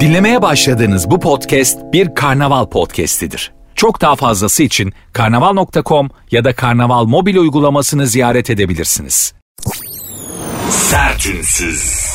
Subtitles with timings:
[0.00, 3.52] Dinlemeye başladığınız bu podcast bir karnaval podcastidir.
[3.74, 9.34] Çok daha fazlası için karnaval.com ya da karnaval mobil uygulamasını ziyaret edebilirsiniz.
[10.70, 12.06] Sertünsüz.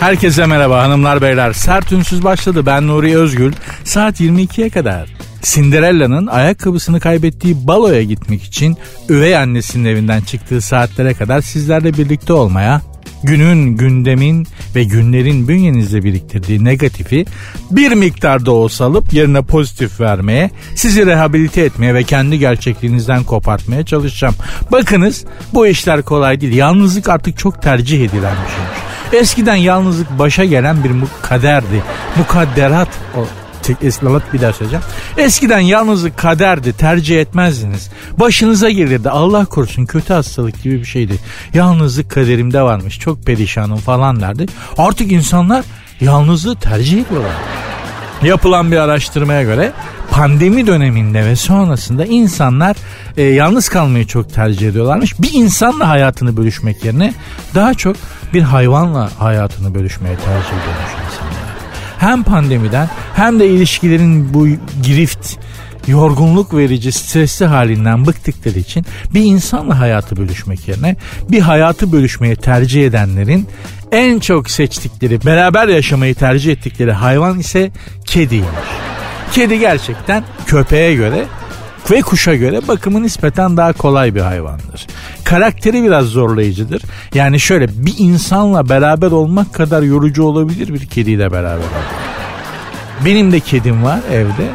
[0.00, 1.52] Herkese merhaba hanımlar beyler.
[1.52, 2.66] Sert Ünsüz başladı.
[2.66, 3.52] Ben Nuri Özgül.
[3.84, 5.08] Saat 22'ye kadar.
[5.44, 8.76] Cinderella'nın ayakkabısını kaybettiği baloya gitmek için
[9.08, 12.82] üvey annesinin evinden çıktığı saatlere kadar sizlerle birlikte olmaya,
[13.22, 17.24] günün, gündemin ve günlerin bünyenizde biriktirdiği negatifi
[17.70, 24.34] bir miktarda olsa alıp yerine pozitif vermeye, sizi rehabilite etmeye ve kendi gerçekliğinizden kopartmaya çalışacağım.
[24.72, 25.24] Bakınız
[25.54, 26.52] bu işler kolay değil.
[26.52, 29.22] Yalnızlık artık çok tercih edilen bir şeymiş.
[29.22, 30.90] Eskiden yalnızlık başa gelen bir
[31.22, 31.82] kaderdi.
[32.16, 32.88] Mukadderat
[33.70, 34.84] o Eslalat bir daha söyleyeceğim.
[35.18, 37.90] Eskiden yalnızlık kaderdi tercih etmezdiniz.
[38.18, 41.18] Başınıza gelirdi Allah korusun kötü hastalık gibi bir şeydi.
[41.54, 44.46] Yalnızlık kaderimde varmış çok perişanım falan derdi.
[44.78, 45.64] Artık insanlar
[46.00, 47.32] yalnızlığı tercih ediyorlar.
[48.22, 49.72] Yapılan bir araştırmaya göre
[50.10, 52.76] pandemi döneminde ve sonrasında insanlar
[53.16, 55.20] e, yalnız kalmayı çok tercih ediyorlarmış.
[55.20, 57.14] Bir insanla hayatını bölüşmek yerine
[57.54, 57.96] daha çok
[58.34, 61.43] bir hayvanla hayatını bölüşmeye tercih ediyormuş insanlar.
[62.04, 64.48] Hem pandemiden hem de ilişkilerin bu
[64.82, 65.36] girift
[65.86, 70.96] yorgunluk verici, stresli halinden bıktıkları için bir insanla hayatı bölüşmek yerine
[71.30, 73.46] bir hayatı bölüşmeyi tercih edenlerin
[73.92, 77.70] en çok seçtikleri, beraber yaşamayı tercih ettikleri hayvan ise
[78.04, 78.48] kediymiş.
[79.32, 81.24] Kedi gerçekten köpeğe göre
[81.90, 84.86] ve kuşa göre bakımı nispeten daha kolay bir hayvandır.
[85.24, 86.82] Karakteri biraz zorlayıcıdır.
[87.14, 91.94] Yani şöyle bir insanla beraber olmak kadar yorucu olabilir bir kediyle beraber olmak.
[93.04, 94.48] Benim de kedim var evde.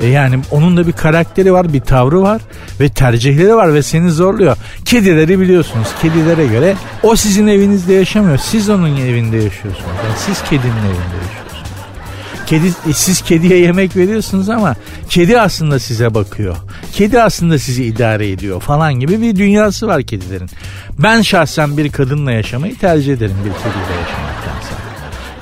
[0.00, 2.42] E yani onun da bir karakteri var, bir tavrı var
[2.80, 4.56] ve tercihleri var ve seni zorluyor.
[4.84, 5.88] Kedileri biliyorsunuz.
[6.02, 8.38] Kedilere göre o sizin evinizde yaşamıyor.
[8.38, 9.96] Siz onun evinde yaşıyorsunuz.
[10.04, 11.45] Yani siz kedinin evinde yaşıyorsunuz.
[12.46, 14.74] Kedi, e, siz kediye yemek veriyorsunuz ama
[15.08, 16.56] kedi aslında size bakıyor.
[16.92, 20.50] Kedi aslında sizi idare ediyor falan gibi bir dünyası var kedilerin.
[20.98, 24.74] Ben şahsen bir kadınla yaşamayı tercih ederim bir kediyle yaşamaktansa.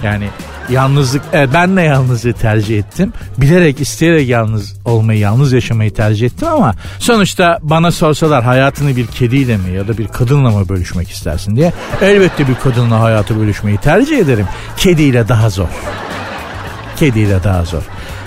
[0.03, 0.29] Yani
[0.71, 3.13] yalnızlık evet ben de yalnızlığı tercih ettim.
[3.39, 9.57] Bilerek isteyerek yalnız olmayı yalnız yaşamayı tercih ettim ama sonuçta bana sorsalar hayatını bir kediyle
[9.57, 14.19] mi ya da bir kadınla mı bölüşmek istersin diye elbette bir kadınla hayatı bölüşmeyi tercih
[14.19, 14.47] ederim.
[14.77, 15.69] Kediyle daha zor.
[16.97, 17.83] Kediyle daha zor.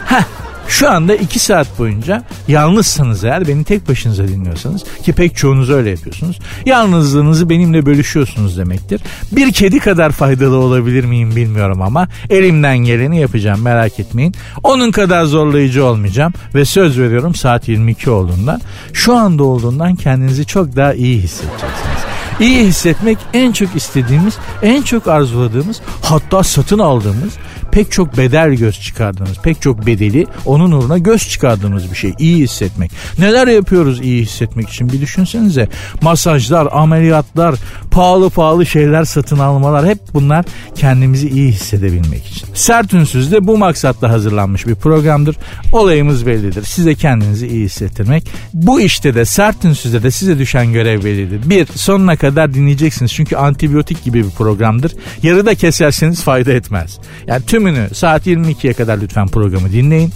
[0.05, 0.23] Heh
[0.67, 5.89] şu anda iki saat boyunca yalnızsanız eğer beni tek başınıza dinliyorsanız ki pek çoğunuz öyle
[5.89, 6.39] yapıyorsunuz.
[6.65, 9.01] Yalnızlığınızı benimle bölüşüyorsunuz demektir.
[9.31, 14.35] Bir kedi kadar faydalı olabilir miyim bilmiyorum ama elimden geleni yapacağım merak etmeyin.
[14.63, 18.59] Onun kadar zorlayıcı olmayacağım ve söz veriyorum saat 22 olduğunda
[18.93, 22.07] şu anda olduğundan kendinizi çok daha iyi hissedeceksiniz.
[22.39, 27.33] İyi hissetmek en çok istediğimiz, en çok arzuladığımız, hatta satın aldığımız,
[27.71, 32.13] pek çok bedel göz çıkardığımız, pek çok bedeli onun uğruna göz çıkardığımız bir şey.
[32.19, 32.91] İyi hissetmek.
[33.19, 35.69] Neler yapıyoruz iyi hissetmek için bir düşünsenize.
[36.01, 37.55] Masajlar, ameliyatlar,
[37.91, 40.45] pahalı pahalı şeyler satın almalar hep bunlar
[40.75, 42.47] kendimizi iyi hissedebilmek için.
[42.53, 45.35] Sert Ünsüz bu maksatla hazırlanmış bir programdır.
[45.71, 46.63] Olayımız bellidir.
[46.63, 48.27] Size kendinizi iyi hissettirmek.
[48.53, 51.49] Bu işte de Sert Ünsüz'de de size düşen görev bellidir.
[51.49, 53.13] Bir, sonuna kadar dinleyeceksiniz.
[53.13, 54.91] Çünkü antibiyotik gibi bir programdır.
[55.23, 56.99] Yarıda keserseniz fayda etmez.
[57.27, 60.13] Yani tümünü saat 22'ye kadar lütfen programı dinleyin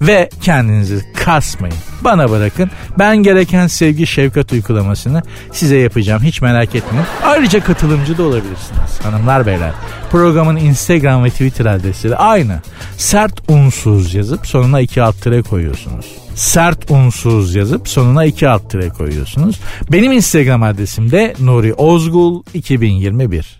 [0.00, 1.76] ve kendinizi kasmayın.
[2.00, 2.70] Bana bırakın.
[2.98, 5.22] Ben gereken sevgi şefkat uygulamasını
[5.52, 6.22] size yapacağım.
[6.22, 7.06] Hiç merak etmeyin.
[7.24, 9.00] Ayrıca katılımcı da olabilirsiniz.
[9.02, 9.72] Hanımlar beyler.
[10.10, 12.60] Programın Instagram ve Twitter adresleri aynı.
[12.96, 16.06] Sert unsuz yazıp sonuna iki alt tire koyuyorsunuz.
[16.34, 19.60] Sert unsuz yazıp sonuna iki alt tire koyuyorsunuz.
[19.92, 23.58] Benim Instagram adresim de Nuri Ozgul 2021.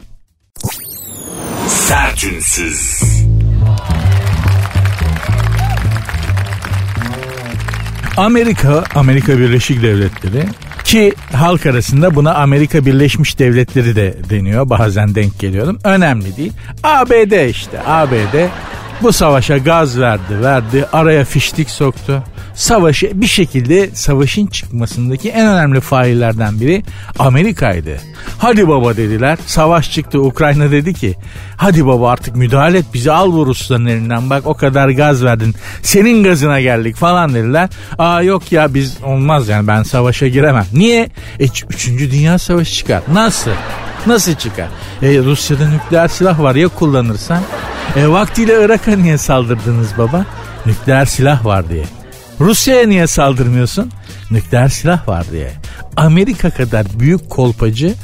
[1.68, 3.21] Sertünsüz.
[8.16, 10.44] Amerika, Amerika Birleşik Devletleri
[10.84, 14.70] ki halk arasında buna Amerika Birleşmiş Devletleri de deniyor.
[14.70, 15.78] Bazen denk geliyorum.
[15.84, 16.52] Önemli değil.
[16.82, 17.80] ABD işte.
[17.86, 18.36] ABD
[19.02, 20.86] bu savaşa gaz verdi, verdi.
[20.92, 22.22] Araya fiştik soktu
[22.54, 26.82] savaşı bir şekilde savaşın çıkmasındaki en önemli faillerden biri
[27.18, 27.96] Amerika'ydı.
[28.38, 29.38] Hadi baba dediler.
[29.46, 30.20] Savaş çıktı.
[30.20, 31.14] Ukrayna dedi ki
[31.56, 35.54] hadi baba artık müdahale et bizi al bu Rusların elinden bak o kadar gaz verdin.
[35.82, 37.68] Senin gazına geldik falan dediler.
[37.98, 40.66] Aa yok ya biz olmaz yani ben savaşa giremem.
[40.72, 41.08] Niye?
[41.40, 43.02] E, üçüncü Dünya Savaşı çıkar.
[43.12, 43.50] Nasıl?
[44.06, 44.68] Nasıl çıkar?
[45.02, 47.42] E, Rusya'da nükleer silah var ya kullanırsan.
[47.96, 50.26] E, vaktiyle Irak'a niye saldırdınız baba?
[50.66, 51.84] Nükleer silah var diye.
[52.40, 53.90] Rusya'ya niye saldırmıyorsun?
[54.30, 55.52] Nükleer silah var diye.
[55.96, 57.94] Amerika kadar büyük kolpacı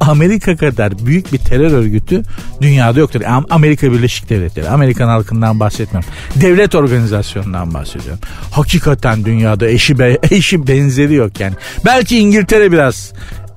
[0.00, 2.22] Amerika kadar büyük bir terör örgütü
[2.60, 3.20] dünyada yoktur.
[3.50, 6.10] Amerika Birleşik Devletleri, Amerikan halkından bahsetmiyorum.
[6.36, 8.20] Devlet organizasyonundan bahsediyorum.
[8.50, 11.54] Hakikaten dünyada eşi, be, eşi benzeri yok yani.
[11.84, 13.12] Belki İngiltere biraz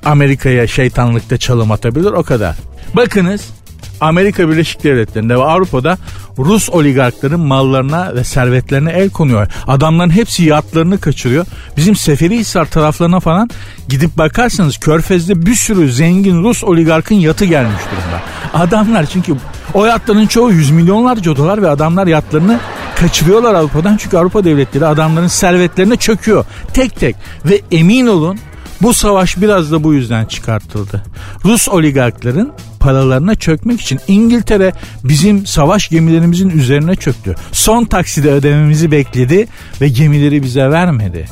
[0.05, 2.55] Amerika'ya şeytanlıkta çalım atabilir o kadar.
[2.93, 3.49] Bakınız
[4.01, 5.97] Amerika Birleşik Devletleri'nde ve Avrupa'da
[6.37, 9.47] Rus oligarkların mallarına ve servetlerine el konuyor.
[9.67, 11.45] Adamların hepsi yatlarını kaçırıyor.
[11.77, 13.49] Bizim Seferihisar taraflarına falan
[13.89, 18.21] gidip bakarsanız Körfez'de bir sürü zengin Rus oligarkın yatı gelmiş durumda.
[18.53, 19.35] Adamlar çünkü
[19.73, 22.59] o yatların çoğu yüz milyonlarca dolar ve adamlar yatlarını
[22.95, 23.97] kaçırıyorlar Avrupa'dan.
[23.97, 26.45] Çünkü Avrupa devletleri adamların servetlerine çöküyor.
[26.73, 27.15] Tek tek
[27.45, 28.39] ve emin olun
[28.81, 31.03] bu savaş biraz da bu yüzden çıkartıldı.
[31.45, 34.73] Rus oligarkların paralarına çökmek için İngiltere
[35.03, 37.35] bizim savaş gemilerimizin üzerine çöktü.
[37.51, 39.47] Son takside ödememizi bekledi
[39.81, 41.25] ve gemileri bize vermedi.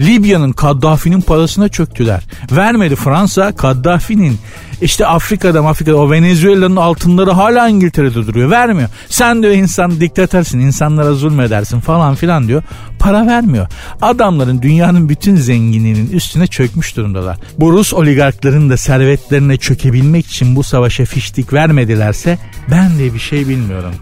[0.00, 2.22] Libya'nın Kaddafi'nin parasına çöktüler.
[2.52, 4.38] Vermedi Fransa Kaddafi'nin
[4.80, 8.50] işte Afrika'da Afrika'da o Venezuela'nın altınları hala İngiltere'de duruyor.
[8.50, 8.88] Vermiyor.
[9.08, 12.62] Sen diyor insan diktatörsin insanlara zulmedersin falan filan diyor.
[12.98, 13.66] Para vermiyor.
[14.02, 17.36] Adamların dünyanın bütün zenginliğinin üstüne çökmüş durumdalar.
[17.58, 22.38] Bu Rus oligarkların da servetlerine çökebilmek için bu savaşa fiştik vermedilerse
[22.70, 23.92] ben de bir şey bilmiyorum.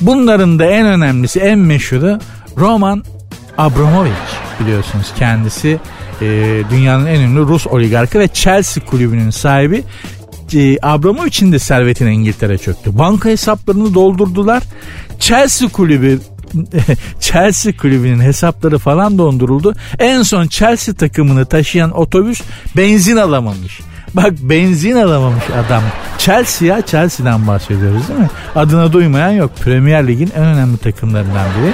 [0.00, 2.18] Bunların da en önemlisi en meşhuru
[2.56, 3.04] Roman
[3.58, 4.12] Abramovich
[4.60, 5.78] biliyorsunuz kendisi
[6.20, 6.26] e,
[6.70, 9.84] dünyanın en ünlü Rus oligarkı ve Chelsea kulübünün sahibi
[10.54, 12.98] e, Abramovich'in de servetine İngiltere çöktü.
[12.98, 14.62] Banka hesaplarını doldurdular.
[15.18, 16.20] Chelsea kulübü
[17.20, 19.74] Chelsea kulübünün hesapları falan donduruldu.
[19.98, 22.42] En son Chelsea takımını taşıyan otobüs
[22.76, 23.80] benzin alamamış.
[24.14, 25.82] Bak benzin alamamış adam.
[26.18, 28.30] Chelsea ya Chelsea'den bahsediyoruz değil mi?
[28.54, 29.50] Adına duymayan yok.
[29.64, 31.72] Premier Lig'in en önemli takımlarından biri.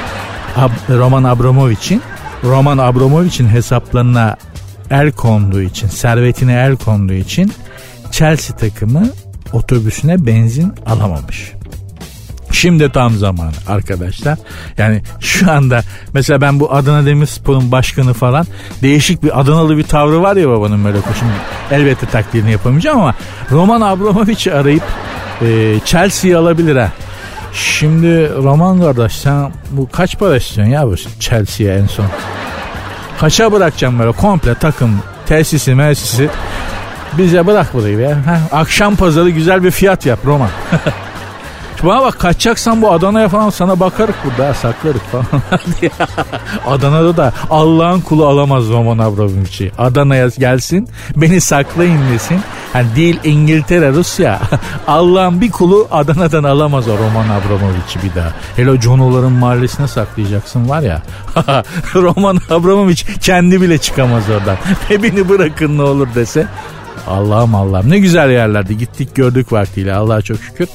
[0.57, 2.03] Ab- Roman Abramovich'in
[2.45, 4.37] Roman Abramovich'in hesaplarına
[4.91, 7.53] el konduğu için, servetine el konduğu için
[8.11, 9.07] Chelsea takımı
[9.53, 11.53] otobüsüne benzin alamamış.
[12.53, 14.39] Şimdi tam zamanı arkadaşlar.
[14.79, 15.81] Yani şu anda
[16.15, 18.47] mesela ben bu Adana Demirspor'un başkanı falan
[18.83, 21.33] değişik bir Adanalı bir tavrı var ya babanın böyle Şimdi
[21.71, 23.15] elbette taklidini yapamayacağım ama
[23.51, 24.83] Roman Abramovich'i arayıp
[25.43, 26.93] e, Chelsea'yi alabilir ha.
[27.53, 32.07] Şimdi Roman kardeş sen bu kaç para istiyorsun ya bu Chelsea'ye en son?
[33.21, 36.31] Kaça bırakacağım böyle komple takım tesisi mesisi
[37.19, 38.27] bize bırak burayı ya.
[38.27, 40.51] Ha, akşam pazarı güzel bir fiyat yap Roman.
[41.83, 45.25] Bana bak kaçacaksan bu Adana'ya falan sana bakarık burada saklarık falan.
[46.67, 49.73] Adana'da da Allah'ın kulu alamaz Roman Abramovich'i.
[49.79, 52.41] Adana'ya gelsin beni saklayın desin.
[52.75, 54.41] Yani değil İngiltere Rusya.
[54.87, 58.33] Allah'ın bir kulu Adana'dan alamaz o Roman Abramovich'i bir daha.
[58.57, 61.03] Hele Jono'ların mahallesine saklayacaksın var ya.
[61.95, 64.57] Roman Abramovich kendi bile çıkamaz oradan.
[64.91, 66.47] Ve beni bırakın ne olur dese.
[67.07, 70.69] Allah'ım Allah'ım ne güzel yerlerde gittik gördük vaktiyle Allah'a çok şükür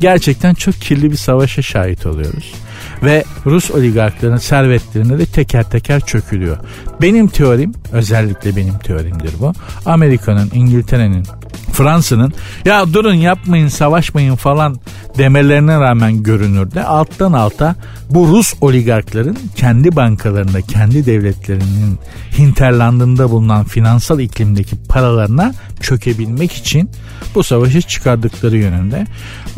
[0.00, 2.54] gerçekten çok kirli bir savaşa şahit oluyoruz.
[3.02, 6.56] Ve Rus oligarkların servetlerine de teker teker çökülüyor.
[7.02, 9.52] Benim teorim, özellikle benim teorimdir bu.
[9.86, 11.26] Amerika'nın, İngiltere'nin,
[11.72, 12.32] Fransa'nın
[12.64, 14.76] ya durun yapmayın savaşmayın falan
[15.18, 17.76] demelerine rağmen görünür de alttan alta
[18.10, 21.98] bu Rus oligarkların kendi bankalarında kendi devletlerinin
[22.38, 26.90] hinterlandında bulunan finansal iklimdeki paralarına çökebilmek için
[27.34, 29.06] bu savaşı çıkardıkları yönünde.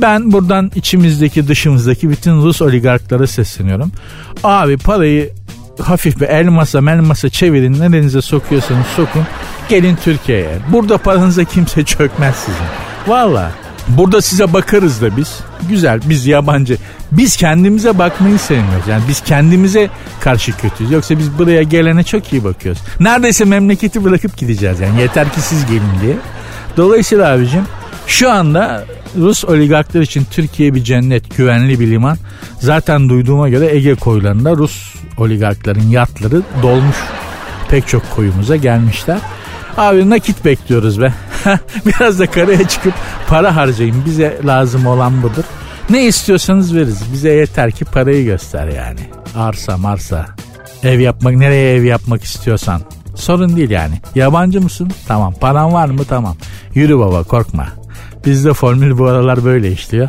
[0.00, 3.92] Ben buradan içimizdeki dışımızdaki bütün Rus oligarklara sesleniyorum.
[4.44, 5.32] Abi parayı
[5.80, 9.22] hafif bir elmasa melmasa çevirin ne denize sokuyorsanız sokun
[9.69, 10.59] gelin Türkiye'ye.
[10.73, 12.66] Burada paranıza kimse çökmez sizin.
[13.07, 13.50] Valla
[13.88, 15.40] burada size bakarız da biz.
[15.69, 16.76] Güzel biz yabancı.
[17.12, 18.88] Biz kendimize bakmayı sevmiyoruz.
[18.88, 19.90] Yani biz kendimize
[20.21, 20.92] karşı kötüyüz.
[20.92, 22.83] Yoksa biz buraya gelene çok iyi bakıyoruz.
[23.00, 25.00] Neredeyse memleketi bırakıp gideceğiz yani.
[25.00, 26.16] Yeter ki siz gelin diye.
[26.76, 27.62] Dolayısıyla abicim
[28.07, 28.85] şu anda
[29.19, 32.16] Rus oligarklar için Türkiye bir cennet, güvenli bir liman.
[32.61, 36.97] Zaten duyduğuma göre Ege koylarında Rus oligarkların yatları dolmuş.
[37.69, 39.19] Pek çok koyumuza gelmişler.
[39.76, 41.12] Abi nakit bekliyoruz be.
[41.87, 42.95] Biraz da karaya çıkıp
[43.29, 44.05] para harcayın.
[44.07, 45.45] Bize lazım olan budur.
[45.91, 47.12] Ne istiyorsanız veririz.
[47.12, 49.00] Bize yeter ki parayı göster yani.
[49.37, 50.26] Arsa marsa.
[50.83, 52.81] Ev yapmak nereye ev yapmak istiyorsan.
[53.14, 53.95] Sorun değil yani.
[54.14, 54.91] Yabancı mısın?
[55.09, 55.35] Tamam.
[55.41, 56.05] Paran var mı?
[56.09, 56.37] Tamam.
[56.75, 57.67] Yürü baba korkma.
[58.26, 60.09] Bizde formül bu aralar böyle işliyor.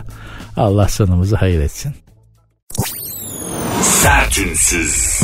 [0.58, 1.96] Allah sonumuzu hayır etsin.
[3.82, 5.20] Sertünsüz.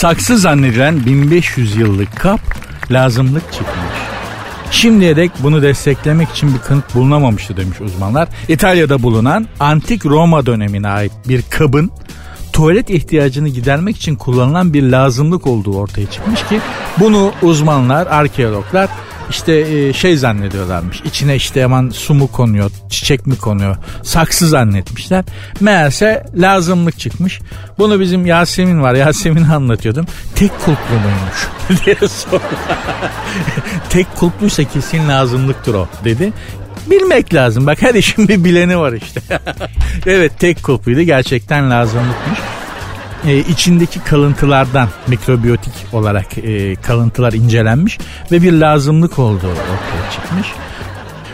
[0.00, 2.40] Saksı zannedilen 1500 yıllık kap
[2.90, 3.74] lazımlık çıkmış.
[4.70, 8.28] Şimdiye dek bunu desteklemek için bir kanıt bulunamamıştı demiş uzmanlar.
[8.48, 11.90] İtalya'da bulunan antik Roma dönemine ait bir kabın
[12.52, 16.60] tuvalet ihtiyacını gidermek için kullanılan bir lazımlık olduğu ortaya çıkmış ki
[17.00, 18.88] bunu uzmanlar, arkeologlar
[19.30, 21.00] işte e, şey zannediyorlarmış.
[21.04, 25.24] İçine işte hemen su mu konuyor, çiçek mi konuyor, saksı zannetmişler.
[25.60, 27.40] Meğerse lazımlık çıkmış.
[27.78, 28.94] Bunu bizim Yasemin var.
[28.94, 30.06] Yasemin'i anlatıyordum.
[30.34, 32.42] Tek kulplu muymuş diye sordu.
[33.90, 36.32] Tek kulpluysa kesin lazımlıktır o dedi.
[36.86, 37.66] Bilmek lazım.
[37.66, 39.20] Bak her işin bir bileni var işte.
[40.06, 41.00] evet tek kulpuydu.
[41.00, 42.38] Gerçekten lazımlıkmış
[43.26, 47.98] e, içindeki kalıntılardan mikrobiyotik olarak e, kalıntılar incelenmiş
[48.32, 50.48] ve bir lazımlık olduğu ortaya çıkmış.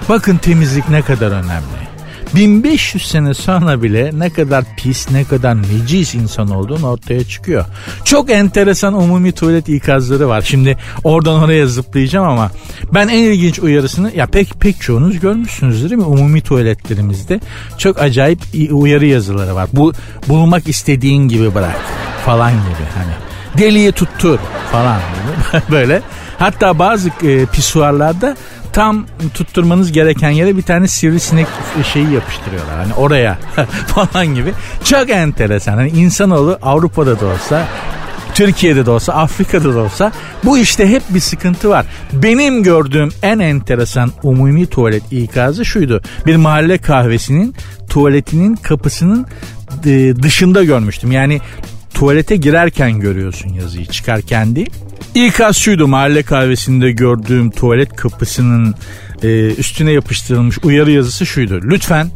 [0.09, 1.86] Bakın temizlik ne kadar önemli.
[2.35, 7.65] 1500 sene sonra bile ne kadar pis ne kadar necis insan olduğunu ortaya çıkıyor.
[8.05, 10.43] Çok enteresan umumi tuvalet ikazları var.
[10.43, 12.51] Şimdi oradan oraya zıplayacağım ama
[12.95, 16.07] ben en ilginç uyarısını ya pek pek çoğunuz görmüşsünüzdür değil mi?
[16.07, 17.41] Umumi tuvaletlerimizde
[17.79, 18.39] çok acayip
[18.71, 19.69] uyarı yazıları var.
[19.73, 19.93] Bu
[20.29, 21.77] bulmak istediğin gibi bırak
[22.25, 23.13] falan gibi hani
[23.59, 24.39] deliye tuttur
[24.73, 25.01] falan
[25.71, 26.03] böyle.
[26.39, 28.37] Hatta bazı e, pisuarlarda
[28.77, 31.47] tam tutturmanız gereken yere bir tane sivrisinek
[31.93, 32.77] şeyi yapıştırıyorlar.
[32.77, 33.39] Hani oraya
[33.87, 34.53] falan gibi.
[34.85, 35.73] Çok enteresan.
[35.73, 37.69] Hani insanoğlu Avrupa'da da olsa
[38.35, 40.13] Türkiye'de de olsa Afrika'da da olsa
[40.45, 41.87] bu işte hep bir sıkıntı var.
[42.13, 46.03] Benim gördüğüm en enteresan umumi tuvalet ikazı şuydu.
[46.27, 47.55] Bir mahalle kahvesinin
[47.89, 49.27] tuvaletinin kapısının
[49.87, 51.13] e, dışında görmüştüm.
[51.13, 51.41] Yani
[51.95, 54.71] tuvalete girerken görüyorsun yazıyı çıkarken değil.
[55.15, 58.75] İkaz şuydu mahalle kahvesinde gördüğüm tuvalet kapısının
[59.23, 61.61] e, üstüne yapıştırılmış uyarı yazısı şuydu.
[61.65, 62.11] Lütfen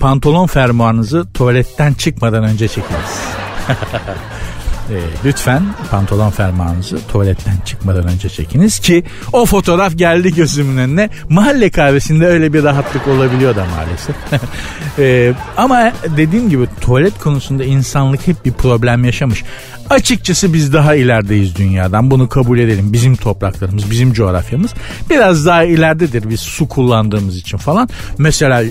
[0.00, 3.20] pantolon fermuarınızı tuvaletten çıkmadan önce çekiniz.
[4.90, 11.10] e, lütfen pantolon fermuarınızı tuvaletten çıkmadan önce çekiniz ki o fotoğraf geldi gözümün önüne.
[11.28, 14.16] Mahalle kahvesinde öyle bir rahatlık olabiliyor da maalesef.
[14.98, 19.44] e, ama dediğim gibi tuvalet konusunda insanlık hep bir problem yaşamış.
[19.90, 22.10] Açıkçası biz daha ilerideyiz dünyadan.
[22.10, 22.92] Bunu kabul edelim.
[22.92, 24.70] Bizim topraklarımız, bizim coğrafyamız
[25.10, 27.88] biraz daha ileridedir biz su kullandığımız için falan.
[28.18, 28.70] Mesela e,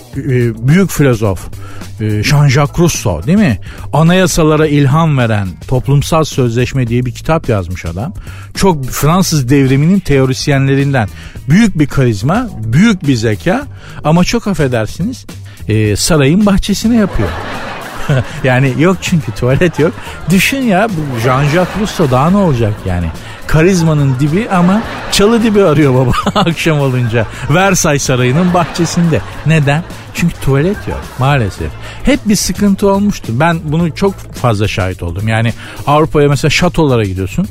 [0.68, 1.48] büyük filozof
[2.00, 3.60] e, Jean-Jacques Rousseau değil mi?
[3.94, 5.48] Anayasalara ilham veren
[6.02, 8.14] Toplumsal Sözleşme diye bir kitap yazmış adam.
[8.56, 11.10] Çok Fransız devriminin teorisyenlerinden.
[11.50, 13.64] Büyük bir karizma, büyük bir zeka
[14.04, 15.26] ama çok affedersiniz
[15.68, 17.30] e, sarayın bahçesine yapıyor.
[18.44, 19.92] yani yok çünkü tuvalet yok.
[20.30, 23.08] Düşün ya bu Jean-Jacques Rousseau daha ne olacak yani?
[23.48, 24.82] Karizmanın dibi ama
[25.12, 27.26] çalı dibi arıyor baba akşam olunca.
[27.50, 29.22] Versailles Sarayı'nın bahçesinde.
[29.46, 29.84] Neden?
[30.14, 31.72] Çünkü tuvalet yok maalesef.
[32.04, 33.34] Hep bir sıkıntı olmuştur.
[33.36, 35.28] Ben bunu çok fazla şahit oldum.
[35.28, 35.54] Yani
[35.88, 37.48] Avrupa'ya mesela şatolara gidiyorsun.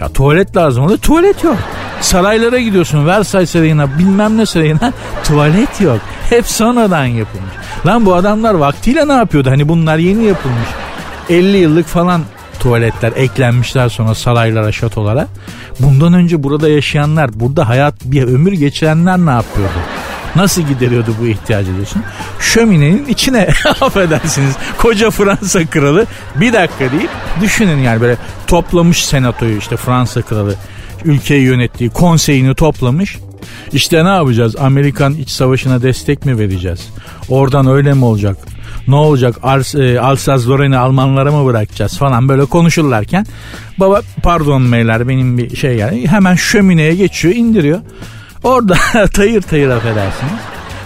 [0.00, 0.98] Ya tuvalet lazım oluyor.
[0.98, 1.56] Tuvalet yok.
[2.00, 3.06] Saraylara gidiyorsun.
[3.06, 4.92] Versailles Sarayı'na bilmem ne sarayına.
[5.24, 6.00] Tuvalet yok.
[6.30, 7.54] Hep sonradan yapılmış.
[7.86, 9.50] Lan bu adamlar vaktiyle ne yapıyordu?
[9.50, 10.68] Hani bunlar yeni yapılmış.
[11.30, 12.22] 50 yıllık falan
[12.60, 15.28] tuvaletler eklenmişler sonra saraylara, şatolara.
[15.80, 19.72] Bundan önce burada yaşayanlar, burada hayat bir ömür geçirenler ne yapıyordu?
[20.36, 22.02] Nasıl gideriyordu bu ihtiyacı diyorsun?
[22.40, 23.48] Şöminenin içine
[23.80, 27.10] affedersiniz koca Fransa kralı bir dakika deyip
[27.40, 30.54] düşünün yani böyle toplamış senatoyu işte Fransa kralı
[31.04, 33.18] ülkeyi yönettiği konseyini toplamış.
[33.72, 34.56] İşte ne yapacağız?
[34.56, 36.88] Amerikan iç savaşına destek mi vereceğiz?
[37.28, 38.36] Oradan öyle mi olacak?
[38.88, 39.36] Ne olacak?
[39.42, 43.26] Ars, e, Alsaz-Lorraine'i Almanlara mı bırakacağız falan böyle konuşurlarken
[43.78, 47.80] baba pardon beyler benim bir şey yani hemen şömineye geçiyor indiriyor.
[48.44, 48.74] Orada
[49.14, 50.32] tayır tayır affedersiniz.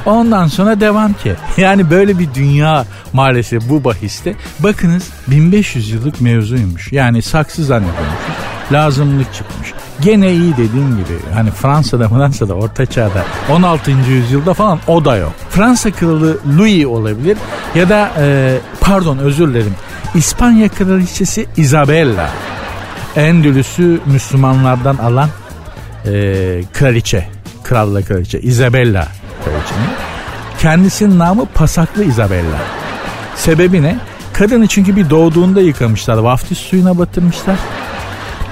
[0.06, 1.34] Ondan sonra devam ki.
[1.56, 4.34] Yani böyle bir dünya maalesef bu bahiste.
[4.58, 6.92] Bakınız 1500 yıllık mevzuymuş.
[6.92, 8.34] Yani saksı zannediyormuşuz.
[8.72, 9.72] Lazımlık çıkmış.
[10.00, 13.90] Gene iyi dediğim gibi hani Fransa'da Fransa'da Orta Çağ'da 16.
[13.90, 15.32] yüzyılda falan o da yok.
[15.50, 17.38] Fransa kralı Louis olabilir
[17.74, 19.74] ya da e, pardon özür dilerim
[20.14, 22.30] İspanya kraliçesi Isabella.
[23.16, 25.28] Endülüs'ü Müslümanlardan alan
[26.06, 26.10] e,
[26.72, 27.37] kraliçe
[27.68, 29.08] kralla kraliçe Isabella
[29.44, 29.90] kraliçenin.
[30.58, 32.58] Kendisinin namı Pasaklı Isabella.
[33.36, 33.98] Sebebi ne?
[34.32, 36.18] Kadını çünkü bir doğduğunda yıkamışlar.
[36.18, 37.56] Vaftiz suyuna batırmışlar.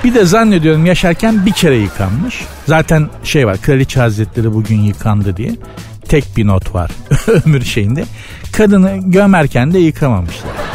[0.04, 2.44] Bir de zannediyorum yaşarken bir kere yıkanmış.
[2.66, 5.56] Zaten şey var kraliçe hazretleri bugün yıkandı diye.
[6.08, 6.90] Tek bir not var
[7.44, 8.04] ömür şeyinde.
[8.52, 10.65] Kadını gömerken de yıkamamışlar.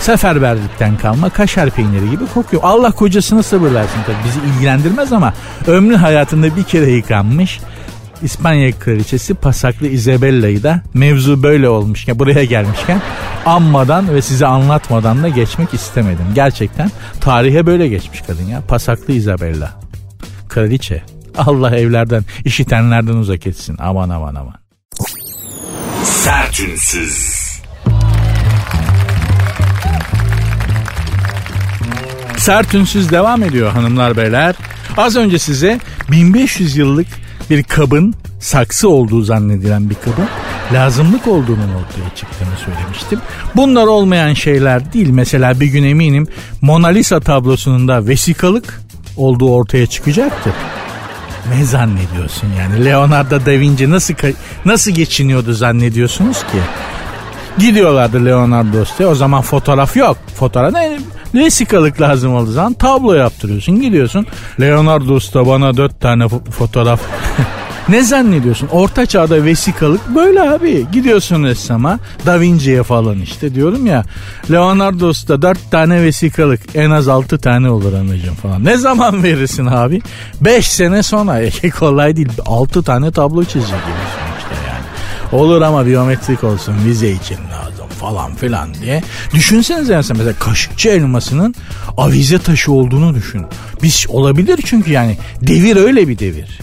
[0.00, 2.62] Seferberlikten kalma kaşar peyniri gibi kokuyor.
[2.64, 5.34] Allah kocasını sabır versin tabii bizi ilgilendirmez ama
[5.66, 7.60] ömrü hayatında bir kere yıkanmış.
[8.22, 13.02] İspanya kraliçesi Pasaklı Isabella'yı da mevzu böyle olmuşken buraya gelmişken
[13.46, 16.26] anmadan ve size anlatmadan da geçmek istemedim.
[16.34, 16.90] Gerçekten
[17.20, 18.62] tarihe böyle geçmiş kadın ya.
[18.68, 19.80] Pasaklı Isabella.
[20.48, 21.02] Kraliçe.
[21.38, 23.76] Allah evlerden, işitenlerden uzak etsin.
[23.78, 24.54] Aman aman aman.
[26.04, 27.39] Sertünsüz.
[32.50, 34.54] Sert Ünsüz devam ediyor hanımlar beyler.
[34.96, 35.80] Az önce size
[36.10, 37.06] 1500 yıllık
[37.50, 40.28] bir kabın saksı olduğu zannedilen bir kabın
[40.72, 43.20] lazımlık olduğunun ortaya çıktığını söylemiştim.
[43.56, 45.10] Bunlar olmayan şeyler değil.
[45.10, 46.26] Mesela bir gün eminim
[46.62, 48.80] Mona Lisa tablosunun da vesikalık
[49.16, 50.52] olduğu ortaya çıkacaktır.
[51.54, 52.84] Ne zannediyorsun yani?
[52.84, 54.14] Leonardo da Vinci nasıl
[54.64, 56.58] nasıl geçiniyordu zannediyorsunuz ki?
[57.58, 59.06] Gidiyorlardı Leonardo Usta.
[59.06, 60.16] O zaman fotoğraf yok.
[60.34, 60.98] Fotoğraf ne?
[61.34, 63.80] Vesikalık lazım olduğu zaman tablo yaptırıyorsun.
[63.80, 64.26] Gidiyorsun.
[64.60, 67.00] Leonardo Usta bana dört tane fotoğraf
[67.88, 68.68] Ne zannediyorsun?
[68.72, 70.86] Orta çağda vesikalık böyle abi.
[70.92, 74.04] Gidiyorsun ressama Da Vinci'ye falan işte diyorum ya.
[74.50, 78.64] Leonardo'sta dört tane vesikalık en az altı tane olur anacığım falan.
[78.64, 80.00] Ne zaman verirsin abi?
[80.40, 81.40] Beş sene sonra.
[81.62, 82.28] E, kolay değil.
[82.46, 83.78] Altı tane tablo çizecek
[84.38, 85.42] işte yani.
[85.42, 89.02] Olur ama biyometrik olsun vize için lazım falan filan diye.
[89.34, 91.54] Düşünsenize yani mesela kaşıkçı elmasının
[91.96, 93.42] avize taşı olduğunu düşün.
[93.82, 96.60] Biz olabilir çünkü yani devir öyle bir devir.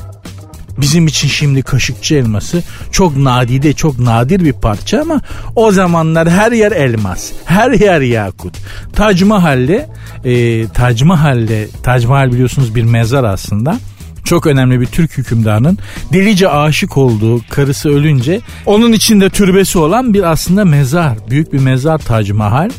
[0.78, 5.22] Bizim için şimdi kaşıkçı elması çok nadide, çok nadir bir parça ama
[5.56, 8.58] o zamanlar her yer elmas, her yer yakut.
[8.96, 9.90] Tac Mahal'de,
[10.26, 13.80] e, Tac Mahal'de, Tac Mahal biliyorsunuz bir mezar aslında
[14.28, 15.78] çok önemli bir Türk hükümdarının
[16.14, 21.14] delice aşık olduğu karısı ölünce onun içinde türbesi olan bir aslında mezar.
[21.30, 22.70] Büyük bir mezar Tac Mahal.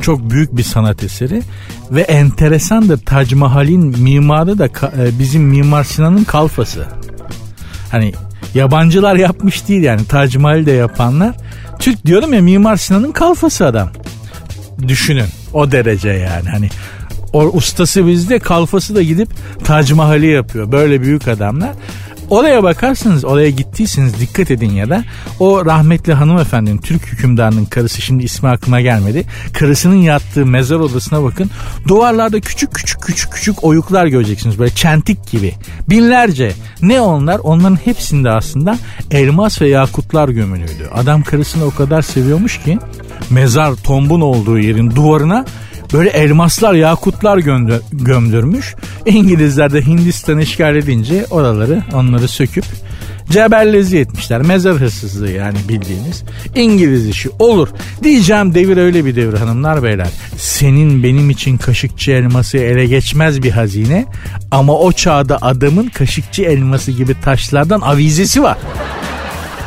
[0.00, 1.42] Çok büyük bir sanat eseri
[1.90, 6.86] ve enteresandır Tac Mahal'in mimarı da e, bizim Mimar Sinan'ın kalfası.
[7.90, 8.12] Hani
[8.54, 11.34] yabancılar yapmış değil yani Tac Mahal de yapanlar.
[11.78, 13.90] Türk diyorum ya Mimar Sinan'ın kalfası adam.
[14.88, 16.68] Düşünün o derece yani hani
[17.32, 19.28] o ustası bizde kalfası da gidip
[19.64, 20.72] Tac Mahal'i yapıyor.
[20.72, 21.70] Böyle büyük adamlar.
[22.30, 25.04] Oraya bakarsınız oraya gittiyseniz dikkat edin ya da
[25.40, 29.24] o rahmetli hanımefendinin Türk hükümdarının karısı şimdi ismi aklıma gelmedi.
[29.52, 31.50] Karısının yattığı mezar odasına bakın.
[31.88, 35.54] Duvarlarda küçük küçük küçük küçük oyuklar göreceksiniz böyle çentik gibi.
[35.90, 36.52] Binlerce.
[36.82, 37.38] Ne onlar?
[37.38, 38.78] Onların hepsinde aslında
[39.10, 40.88] elmas ve yakutlar gömülüydü.
[40.94, 42.78] Adam karısını o kadar seviyormuş ki
[43.30, 45.44] mezar tombun olduğu yerin duvarına
[45.92, 48.74] böyle elmaslar, yakutlar gömdür, gömdürmüş.
[49.06, 52.64] İngilizler de Hindistan işgal edince oraları onları söküp
[53.30, 54.42] cebellezi etmişler.
[54.42, 56.24] Mezar hırsızlığı yani bildiğiniz.
[56.56, 57.68] İngiliz işi olur.
[58.02, 60.08] Diyeceğim devir öyle bir devir hanımlar beyler.
[60.36, 64.06] Senin benim için kaşıkçı elması ele geçmez bir hazine.
[64.50, 68.58] Ama o çağda adamın kaşıkçı elması gibi taşlardan avizesi var.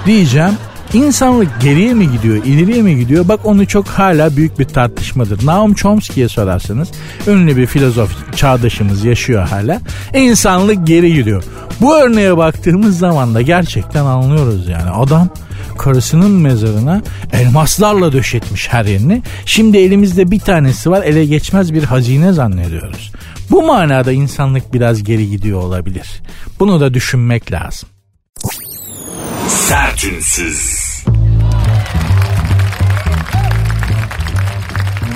[0.06, 0.54] Diyeceğim
[0.96, 3.28] İnsanlık geriye mi gidiyor, ileriye mi gidiyor?
[3.28, 5.46] Bak onu çok hala büyük bir tartışmadır.
[5.46, 6.92] Naum Chomsky'ye sorarsanız
[7.28, 9.82] ünlü bir filozof çağdaşımız yaşıyor hala.
[10.14, 11.44] İnsanlık geri gidiyor.
[11.82, 14.90] Bu örneğe baktığımız zaman da gerçekten anlıyoruz yani.
[14.90, 15.30] Adam
[15.78, 17.02] karısının mezarına
[17.34, 19.22] elmaslarla döşetmiş her yerini.
[19.46, 23.12] Şimdi elimizde bir tanesi var ele geçmez bir hazine zannediyoruz.
[23.52, 26.22] Bu manada insanlık biraz geri gidiyor olabilir.
[26.60, 27.90] Bunu da düşünmek lazım.
[29.48, 30.85] Sertünsüz.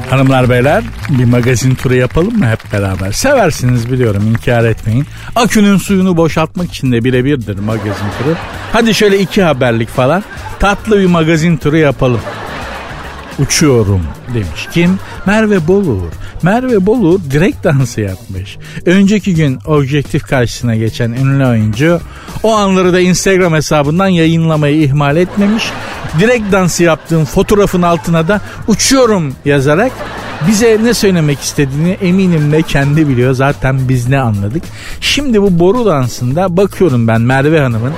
[0.10, 3.12] Hanımlar beyler bir magazin turu yapalım mı hep beraber?
[3.12, 5.06] Seversiniz biliyorum inkar etmeyin.
[5.36, 8.36] Akünün suyunu boşaltmak için de birebirdir magazin turu.
[8.74, 10.24] Hadi şöyle iki haberlik falan
[10.60, 12.22] tatlı bir magazin turu yapalım.
[13.39, 14.02] Uçuyorum
[14.34, 14.67] demiş.
[14.71, 14.99] Kim?
[15.25, 16.12] Merve Boluğur.
[16.43, 18.58] Merve Boluğur direkt dansı yapmış.
[18.86, 21.99] Önceki gün objektif karşısına geçen ünlü oyuncu
[22.43, 25.63] o anları da Instagram hesabından yayınlamayı ihmal etmemiş.
[26.19, 29.91] Direkt dansı yaptığım fotoğrafın altına da uçuyorum yazarak
[30.47, 33.34] bize ne söylemek istediğini eminim de kendi biliyor.
[33.34, 34.63] Zaten biz ne anladık.
[35.02, 37.93] Şimdi bu boru dansında bakıyorum ben Merve Hanım'ın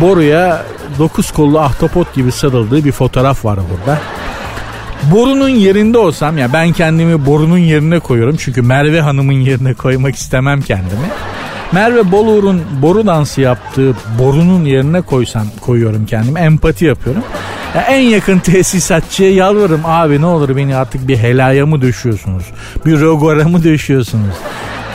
[0.00, 0.64] boruya
[0.98, 3.98] dokuz kollu ahtapot gibi sarıldığı bir fotoğraf var burada.
[5.02, 8.36] Borunun yerinde olsam ya ben kendimi borunun yerine koyuyorum.
[8.38, 11.06] Çünkü Merve Hanım'ın yerine koymak istemem kendimi.
[11.72, 16.40] Merve Boluğur'un boru dansı yaptığı borunun yerine koysam koyuyorum kendimi.
[16.40, 17.22] Empati yapıyorum.
[17.74, 22.44] Ya en yakın tesisatçıya yalvarırım abi ne olur beni artık bir helaya mı döşüyorsunuz?
[22.86, 24.34] Bir rogora mı döşüyorsunuz?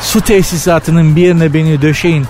[0.01, 2.25] Su tesisatının bir yerine beni döşeyin.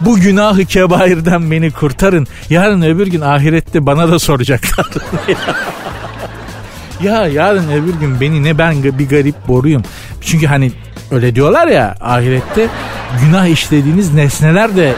[0.00, 2.26] Bu günahı kebairden beni kurtarın.
[2.50, 4.86] Yarın öbür gün ahirette bana da soracaklar.
[7.02, 9.82] ya yarın öbür gün beni ne ben bir garip boruyum.
[10.20, 10.72] Çünkü hani
[11.10, 12.66] öyle diyorlar ya ahirette
[13.24, 14.94] günah işlediğiniz nesneler de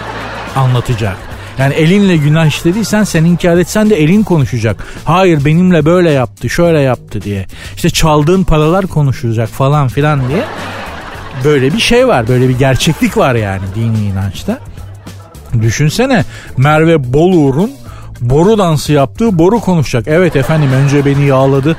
[0.56, 1.16] anlatacak.
[1.58, 4.84] Yani elinle günah işlediysen sen inkar etsen de elin konuşacak.
[5.04, 7.46] Hayır benimle böyle yaptı şöyle yaptı diye.
[7.76, 10.44] İşte çaldığın paralar konuşacak falan filan diye.
[11.44, 14.58] Böyle bir şey var böyle bir gerçeklik var yani dini inançta.
[15.62, 16.24] Düşünsene
[16.56, 17.70] Merve Boluğur'un
[18.20, 20.04] boru dansı yaptığı boru konuşacak.
[20.08, 21.76] Evet efendim önce beni yağladı.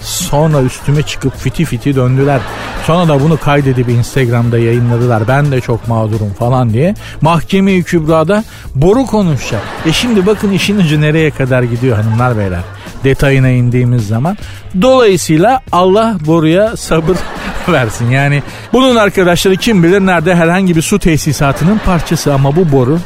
[0.00, 2.40] Sonra üstüme çıkıp fiti fiti döndüler.
[2.86, 5.28] Sonra da bunu kaydedip Instagram'da yayınladılar.
[5.28, 6.94] Ben de çok mağdurum falan diye.
[7.20, 9.62] Mahkeme-i Kübra'da boru konuşacak.
[9.86, 12.60] E şimdi bakın işin ucu nereye kadar gidiyor hanımlar beyler.
[13.04, 14.36] Detayına indiğimiz zaman.
[14.82, 17.16] Dolayısıyla Allah boruya sabır
[17.68, 18.10] versin.
[18.10, 22.98] Yani bunun arkadaşları kim bilir nerede herhangi bir su tesisatının parçası ama bu boru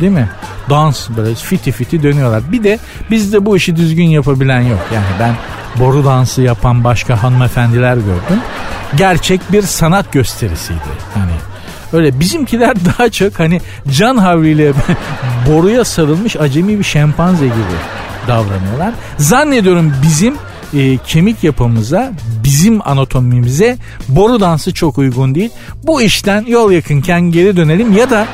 [0.00, 0.28] değil mi?
[0.70, 2.52] Dans böyle fiti fiti dönüyorlar.
[2.52, 2.78] Bir de
[3.10, 4.80] bizde bu işi düzgün yapabilen yok.
[4.94, 5.34] Yani ben
[5.80, 8.40] boru dansı yapan başka hanımefendiler gördüm.
[8.96, 10.80] Gerçek bir sanat gösterisiydi.
[11.14, 11.32] Hani
[11.92, 14.72] öyle bizimkiler daha çok hani can havliyle
[15.48, 17.54] boruya sarılmış acemi bir şempanze gibi
[18.28, 18.94] davranıyorlar.
[19.18, 20.34] Zannediyorum bizim
[20.74, 22.12] e, kemik yapımıza,
[22.44, 23.76] bizim anatomimize
[24.08, 25.50] boru dansı çok uygun değil.
[25.82, 28.26] Bu işten yol yakınken geri dönelim ya da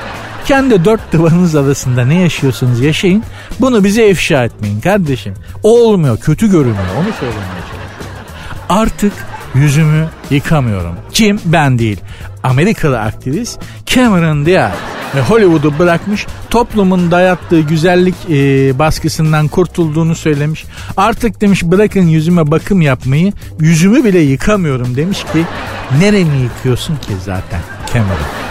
[0.47, 3.23] kendi dört duvarınız arasında ne yaşıyorsunuz yaşayın.
[3.61, 5.35] Bunu bize ifşa etmeyin kardeşim.
[5.63, 6.95] Olmuyor, kötü görünüyor.
[6.99, 7.61] Onu söylemeye.
[8.69, 9.13] Artık
[9.55, 10.95] yüzümü yıkamıyorum.
[11.13, 11.41] Kim?
[11.45, 12.01] Ben değil.
[12.43, 14.73] Amerikalı aktivist Cameron Diaz
[15.29, 20.65] Hollywood'u bırakmış toplumun dayattığı güzellik e, baskısından kurtulduğunu söylemiş.
[20.97, 25.45] Artık demiş bırakın yüzüme bakım yapmayı yüzümü bile yıkamıyorum demiş ki
[25.99, 27.61] neremi yıkıyorsun ki zaten
[27.95, 28.50] Cameron?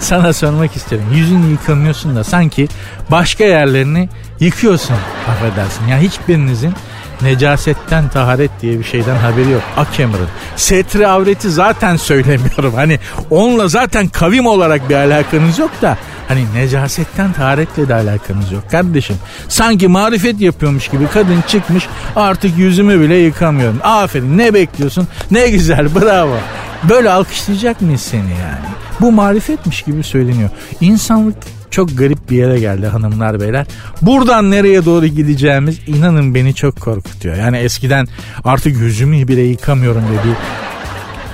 [0.00, 1.04] Sana sormak isterim.
[1.14, 2.68] Yüzünü yıkamıyorsun da sanki
[3.10, 4.08] başka yerlerini
[4.40, 4.96] yıkıyorsun
[5.28, 5.88] affedersin.
[5.88, 6.74] Ya hiçbirinizin
[7.22, 9.62] necasetten taharet diye bir şeyden haberi yok.
[9.76, 10.28] A Cameron.
[10.56, 12.74] Setri avreti zaten söylemiyorum.
[12.74, 12.98] Hani
[13.30, 19.16] onunla zaten kavim olarak bir alakanız yok da hani necasetten taharetle de alakanız yok kardeşim.
[19.48, 21.86] Sanki marifet yapıyormuş gibi kadın çıkmış
[22.16, 23.78] artık yüzümü bile yıkamıyorum.
[23.82, 25.08] Aferin ne bekliyorsun?
[25.30, 26.36] Ne güzel bravo.
[26.88, 28.66] Böyle alkışlayacak mıyız seni yani?
[29.00, 30.50] Bu marifetmiş gibi söyleniyor.
[30.80, 31.36] İnsanlık
[31.70, 33.66] çok garip bir yere geldi hanımlar beyler.
[34.02, 37.36] Buradan nereye doğru gideceğimiz inanın beni çok korkutuyor.
[37.36, 38.06] Yani eskiden
[38.44, 40.36] artık yüzümü bile yıkamıyorum dedi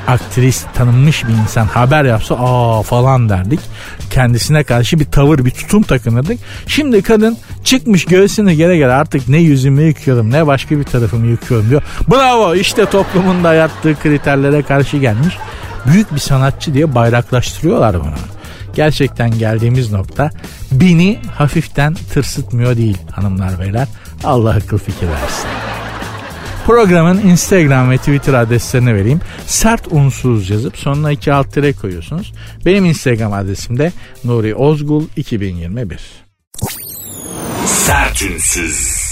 [0.06, 3.60] aktris tanınmış bir insan haber yapsa aa falan derdik.
[4.10, 6.38] Kendisine karşı bir tavır bir tutum takınırdık.
[6.66, 11.70] Şimdi kadın çıkmış göğsüne gere gere artık ne yüzümü yıkıyorum ne başka bir tarafımı yıkıyorum
[11.70, 11.82] diyor.
[12.10, 15.38] Bravo işte toplumun dayattığı kriterlere karşı gelmiş.
[15.86, 18.14] Büyük bir sanatçı diye bayraklaştırıyorlar bunu
[18.76, 20.30] gerçekten geldiğimiz nokta
[20.72, 23.88] beni hafiften tırsıtmıyor değil hanımlar beyler.
[24.24, 25.48] Allah akıl fikir versin.
[26.66, 29.20] Programın Instagram ve Twitter adreslerini vereyim.
[29.46, 32.33] Sert unsuz yazıp sonuna iki alt tire koyuyorsunuz.
[32.64, 33.92] Benim Instagram adresim de
[34.24, 36.00] Nuri Ozgul 2021.
[37.66, 39.07] Sert unsuz.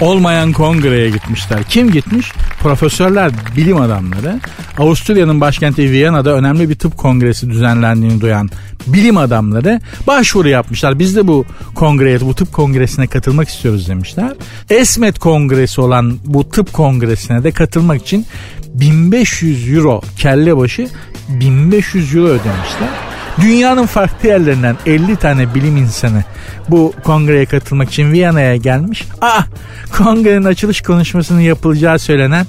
[0.00, 1.62] olmayan kongreye gitmişler.
[1.68, 2.32] Kim gitmiş?
[2.62, 4.40] Profesörler, bilim adamları.
[4.78, 8.50] Avusturya'nın başkenti Viyana'da önemli bir tıp kongresi düzenlendiğini duyan
[8.86, 10.98] bilim adamları başvuru yapmışlar.
[10.98, 11.44] Biz de bu
[11.74, 14.32] kongreye, bu tıp kongresine katılmak istiyoruz demişler.
[14.70, 18.26] Esmet kongresi olan bu tıp kongresine de katılmak için
[18.74, 20.88] 1500 euro kelle başı
[21.28, 23.07] 1500 euro ödemişler.
[23.40, 26.24] Dünyanın farklı yerlerinden 50 tane bilim insanı
[26.68, 29.04] bu kongreye katılmak için Viyana'ya gelmiş.
[29.20, 29.46] Ah
[29.98, 32.46] kongrenin açılış konuşmasının yapılacağı söylenen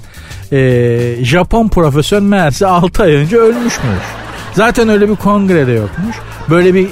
[0.52, 4.04] e, Japon profesör meğerse 6 ay önce ölmüşmüş.
[4.54, 6.16] Zaten öyle bir kongrede yokmuş.
[6.50, 6.88] Böyle bir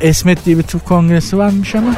[0.00, 1.94] Esmet diye bir tıp kongresi varmış ama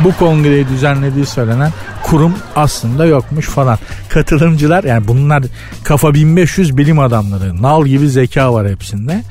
[0.00, 1.70] bu kongreyi düzenlediği söylenen
[2.02, 3.78] kurum aslında yokmuş falan.
[4.08, 5.42] Katılımcılar yani bunlar
[5.84, 7.62] kafa 1500 bilim adamları.
[7.62, 9.22] Nal gibi zeka var hepsinde.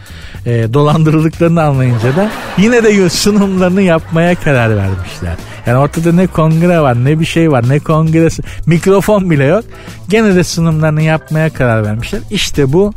[0.46, 5.36] E, dolandırıldıklarını anlayınca da yine de sunumlarını yapmaya karar vermişler.
[5.66, 9.64] Yani ortada ne kongre var ne bir şey var ne kongresi mikrofon bile yok.
[10.10, 12.22] Gene de sunumlarını yapmaya karar vermişler.
[12.30, 12.94] İşte bu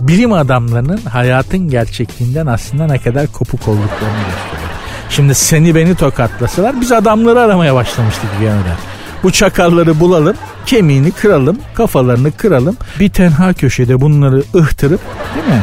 [0.00, 4.68] bilim adamlarının hayatın gerçekliğinden aslında ne kadar kopuk olduklarını gösteriyor.
[5.10, 8.97] Şimdi seni beni tokatlasalar biz adamları aramaya başlamıştık Viyana'da.
[9.22, 12.76] Bu çakalları bulalım, kemiğini kıralım, kafalarını kıralım.
[13.00, 15.00] Bir tenha köşede bunları ıhtırıp
[15.34, 15.62] değil mi?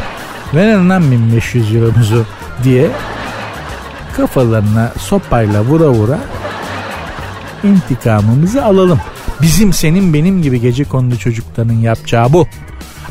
[0.54, 2.26] Verin lan 1500 euromuzu
[2.63, 2.88] diye
[4.18, 6.20] kafalarına sopayla vura vura
[7.63, 9.00] intikamımızı alalım.
[9.41, 12.48] Bizim senin benim gibi gece konulu çocukların yapacağı bu.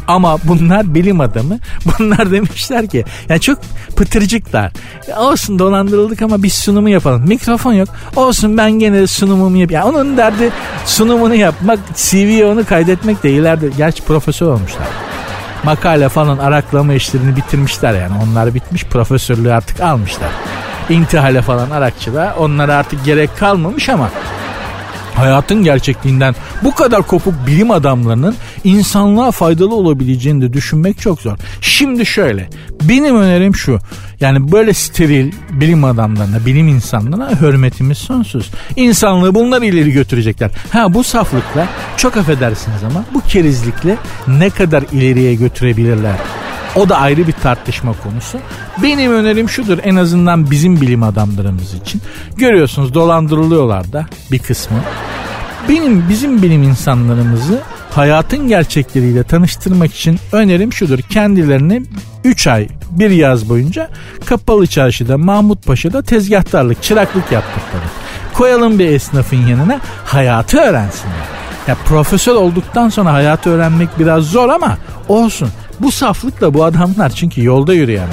[0.08, 1.58] Ama bunlar bilim adamı.
[1.98, 3.58] Bunlar demişler ki yani çok
[3.96, 4.72] pıtırcıklar.
[5.18, 7.28] Olsun dolandırıldık ama biz sunumu yapalım.
[7.28, 7.88] Mikrofon yok.
[8.16, 9.82] Olsun ben gene sunumumu yapayım.
[9.82, 10.50] Yani onun derdi
[10.86, 13.68] sunumunu yapmak, CV'ye onu kaydetmek de ileride.
[13.76, 14.86] Gerçi profesör olmuşlar.
[15.64, 18.12] Makale falan araklama işlerini bitirmişler yani.
[18.22, 20.30] Onlar bitmiş profesörlüğü artık almışlar.
[20.88, 24.10] İntihale falan Arakçı'da onlara artık gerek kalmamış ama
[25.14, 31.37] hayatın gerçekliğinden bu kadar kopuk bilim adamlarının insanlığa faydalı olabileceğini de düşünmek çok zor.
[31.61, 32.48] Şimdi şöyle
[32.83, 33.79] benim önerim şu
[34.20, 38.50] yani böyle steril bilim adamlarına bilim insanlarına hürmetimiz sonsuz.
[38.77, 40.50] İnsanlığı bunlar ileri götürecekler.
[40.72, 43.96] Ha bu saflıkla çok affedersiniz ama bu kerizlikle
[44.29, 46.16] ne kadar ileriye götürebilirler?
[46.76, 48.38] O da ayrı bir tartışma konusu.
[48.82, 52.02] Benim önerim şudur en azından bizim bilim adamlarımız için.
[52.37, 54.78] Görüyorsunuz dolandırılıyorlar da bir kısmı.
[55.68, 57.60] Benim bizim bilim insanlarımızı
[57.90, 60.98] hayatın gerçekleriyle tanıştırmak için önerim şudur.
[60.98, 61.82] Kendilerini
[62.24, 63.88] 3 ay bir yaz boyunca
[64.24, 67.84] Kapalı Çarşı'da Mahmut Paşa'da tezgahtarlık, çıraklık yaptıkları.
[68.34, 71.26] Koyalım bir esnafın yanına hayatı öğrensinler.
[71.68, 75.48] Ya profesör olduktan sonra hayatı öğrenmek biraz zor ama olsun.
[75.80, 78.08] Bu saflıkla bu adamlar çünkü yolda yürüyen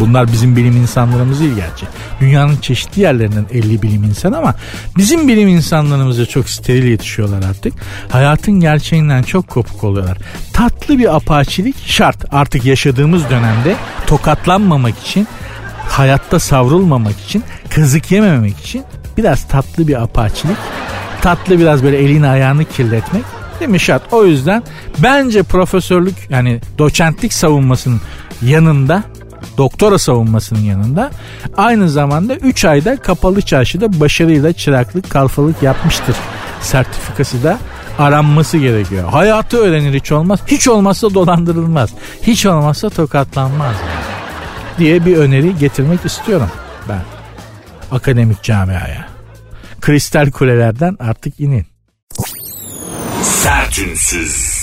[0.00, 1.86] Bunlar bizim bilim insanlarımız değil gerçi.
[2.20, 4.54] Dünyanın çeşitli yerlerinden 50 bilim insan ama
[4.96, 7.74] bizim bilim insanlarımıza çok steril yetişiyorlar artık.
[8.08, 10.18] Hayatın gerçeğinden çok kopuk oluyorlar.
[10.52, 15.28] Tatlı bir apaçilik şart artık yaşadığımız dönemde tokatlanmamak için
[15.88, 18.82] hayatta savrulmamak için, kızık yememek için
[19.16, 20.56] biraz tatlı bir apaçilik,
[21.22, 24.12] tatlı biraz böyle elini ayağını kirletmek değil mi şart?
[24.12, 24.62] O yüzden
[24.98, 28.00] bence profesörlük yani doçentlik savunmasının
[28.42, 29.02] yanında
[29.58, 31.10] doktora savunmasının yanında
[31.56, 36.16] aynı zamanda 3 ayda kapalı çarşıda başarıyla çıraklık kalfalık yapmıştır.
[36.60, 37.58] Sertifikası da
[37.98, 39.08] aranması gerekiyor.
[39.08, 40.40] Hayatı öğrenir hiç olmaz.
[40.46, 41.90] Hiç olmazsa dolandırılmaz.
[42.22, 43.74] Hiç olmazsa tokatlanmaz.
[44.78, 46.50] Diye bir öneri getirmek istiyorum
[46.88, 47.02] ben.
[47.90, 49.08] Akademik camiaya.
[49.80, 51.75] Kristal kulelerden artık inin.
[53.26, 54.56] Sertünsüz.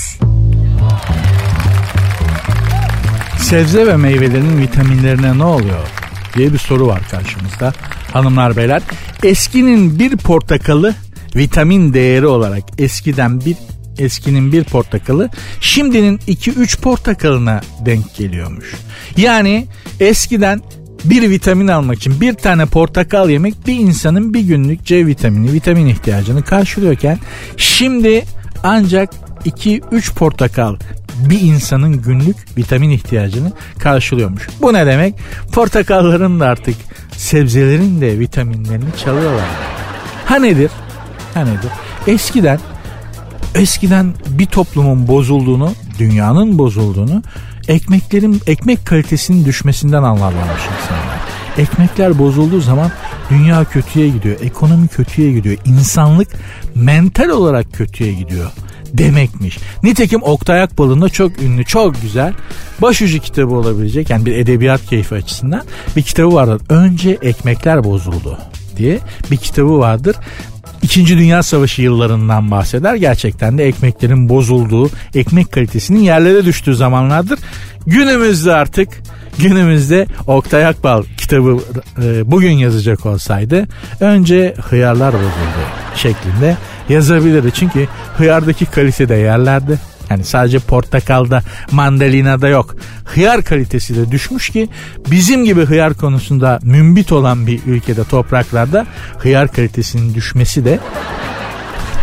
[3.38, 5.88] Sebze ve meyvelerin vitaminlerine ne oluyor
[6.36, 7.72] diye bir soru var karşımızda.
[8.12, 8.82] Hanımlar beyler
[9.22, 10.94] eskinin bir portakalı
[11.36, 13.56] vitamin değeri olarak eskiden bir
[13.98, 18.74] eskinin bir portakalı şimdinin 2-3 portakalına denk geliyormuş.
[19.16, 19.66] Yani
[20.00, 20.62] eskiden
[21.04, 25.86] bir vitamin almak için bir tane portakal yemek bir insanın bir günlük C vitamini, vitamin
[25.86, 27.18] ihtiyacını karşılıyorken
[27.56, 28.24] şimdi
[28.64, 29.10] ancak
[29.46, 30.76] 2-3 portakal
[31.18, 34.48] bir insanın günlük vitamin ihtiyacını karşılıyormuş.
[34.62, 35.14] Bu ne demek?
[35.52, 36.76] Portakalların da artık
[37.16, 39.46] sebzelerin de vitaminlerini çalıyorlar.
[40.26, 40.70] Ha nedir?
[41.34, 41.70] Ha nedir?
[42.06, 42.58] Eskiden
[43.54, 47.22] eskiden bir toplumun bozulduğunu, dünyanın bozulduğunu
[47.68, 51.13] ekmeklerin ekmek kalitesinin düşmesinden anlarlarmış insanlar.
[51.58, 52.90] Ekmekler bozulduğu zaman
[53.30, 56.28] dünya kötüye gidiyor, ekonomi kötüye gidiyor, insanlık
[56.74, 58.50] mental olarak kötüye gidiyor
[58.94, 59.58] demekmiş.
[59.82, 62.32] Nitekim Oktay Akbal'ın da çok ünlü, çok güzel
[62.82, 65.62] başucu kitabı olabilecek yani bir edebiyat keyfi açısından
[65.96, 66.62] bir kitabı vardır.
[66.68, 68.38] Önce ekmekler bozuldu
[68.76, 68.98] diye
[69.30, 70.16] bir kitabı vardır.
[70.82, 72.94] İkinci Dünya Savaşı yıllarından bahseder.
[72.94, 77.38] Gerçekten de ekmeklerin bozulduğu, ekmek kalitesinin yerlere düştüğü zamanlardır.
[77.86, 78.88] Günümüzde artık
[79.38, 81.58] günümüzde Oktay Akbal kitabı
[82.02, 83.66] e, bugün yazacak olsaydı
[84.00, 85.64] önce hıyarlar bozuldu
[85.96, 86.56] şeklinde
[86.88, 87.50] yazabilirdi.
[87.54, 89.78] Çünkü hıyardaki kalite de yerlerde.
[90.10, 91.42] Yani sadece portakalda,
[91.72, 92.76] mandalinada yok.
[93.04, 94.68] Hıyar kalitesi de düşmüş ki
[95.10, 98.86] bizim gibi hıyar konusunda mümbit olan bir ülkede topraklarda
[99.18, 100.78] hıyar kalitesinin düşmesi de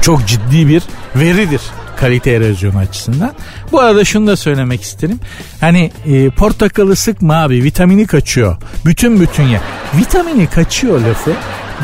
[0.01, 0.83] çok ciddi bir
[1.15, 1.61] veridir
[2.01, 3.31] kalite erozyonu açısından.
[3.71, 5.19] Bu arada şunu da söylemek isterim.
[5.61, 8.57] Hani e, portakalı sıkma abi vitamini kaçıyor.
[8.85, 9.61] Bütün bütün ya.
[9.97, 11.31] Vitamini kaçıyor lafı.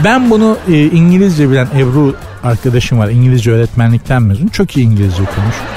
[0.03, 3.09] Ben bunu e, İngilizce bilen Ebru arkadaşım var.
[3.09, 4.47] İngilizce öğretmenlikten mezun.
[4.47, 5.67] Çok iyi İngilizce konuşuyor.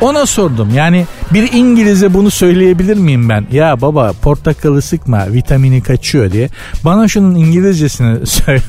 [0.00, 3.46] Ona sordum yani bir İngiliz'e bunu söyleyebilir miyim ben?
[3.52, 6.48] Ya baba portakalı sıkma vitamini kaçıyor diye.
[6.84, 8.62] Bana şunun İngilizcesini söyle,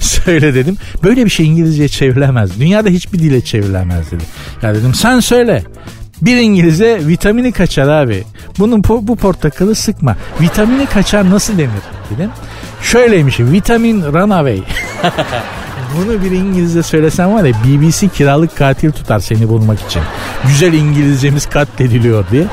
[0.00, 0.76] söyle dedim.
[1.02, 2.60] Böyle bir şey İngilizce çevrilemez.
[2.60, 4.24] Dünyada hiçbir dile çevrilemez dedi.
[4.62, 5.62] Ya dedim sen söyle.
[6.22, 8.24] Bir İngiliz'e vitamini kaçar abi.
[8.58, 10.16] Bunun bu portakalı sıkma.
[10.40, 11.70] Vitamini kaçar nasıl denir
[12.10, 12.30] dedim.
[12.82, 14.62] Şöyleymiş vitamin runaway.
[15.96, 20.02] Bunu bir İngilizce söylesem var ya BBC kiralık katil tutar seni bulmak için.
[20.46, 22.46] Güzel İngilizcemiz katlediliyor diye.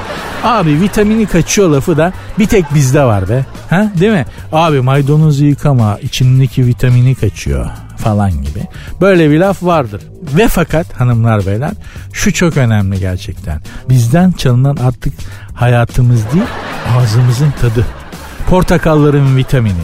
[0.43, 3.45] Abi vitamini kaçıyor lafı da bir tek bizde var be.
[3.69, 4.25] Ha değil mi?
[4.51, 8.67] Abi maydanozu yıkama içindeki vitamini kaçıyor falan gibi.
[9.01, 10.01] Böyle bir laf vardır.
[10.37, 11.71] Ve fakat hanımlar beyler
[12.13, 13.61] şu çok önemli gerçekten.
[13.89, 15.13] Bizden çalınan artık
[15.53, 16.45] hayatımız değil
[16.97, 17.85] ağzımızın tadı.
[18.49, 19.83] Portakalların vitamini,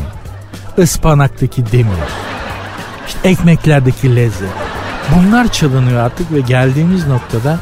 [0.80, 2.10] ıspanaktaki demir,
[3.10, 4.50] işte ekmeklerdeki lezzet.
[5.16, 7.60] Bunlar çalınıyor artık ve geldiğimiz noktada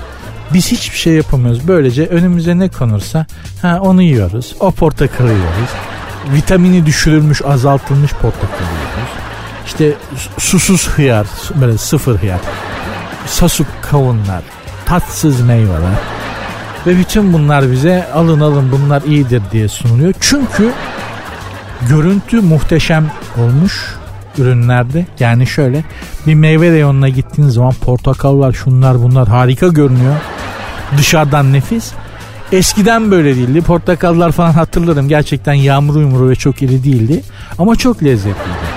[0.53, 1.67] biz hiçbir şey yapamıyoruz.
[1.67, 3.25] Böylece önümüze ne konursa
[3.61, 4.55] ha onu yiyoruz.
[4.59, 5.69] O portakalı yiyoruz.
[6.33, 9.11] Vitamini düşürülmüş, azaltılmış portakalı yiyoruz.
[9.65, 9.93] işte
[10.37, 11.27] susuz hıyar
[11.61, 12.39] böyle sıfır hıyar.
[13.25, 14.41] Sasuk kavunlar,
[14.85, 15.97] tatsız meyveler.
[16.87, 20.13] Ve bütün bunlar bize alın alın bunlar iyidir diye sunuluyor.
[20.19, 20.71] Çünkü
[21.89, 23.96] görüntü muhteşem olmuş
[24.39, 25.05] ürünlerde.
[25.19, 25.83] Yani şöyle
[26.27, 30.15] bir meyve reyonuna gittiğiniz zaman portakallar şunlar bunlar harika görünüyor.
[30.97, 31.91] Dışarıdan nefis.
[32.51, 33.61] Eskiden böyle değildi.
[33.61, 35.07] Portakallar falan hatırlarım.
[35.07, 37.23] Gerçekten yağmuru yumru ve çok iri değildi.
[37.57, 38.67] Ama çok lezzetliydi.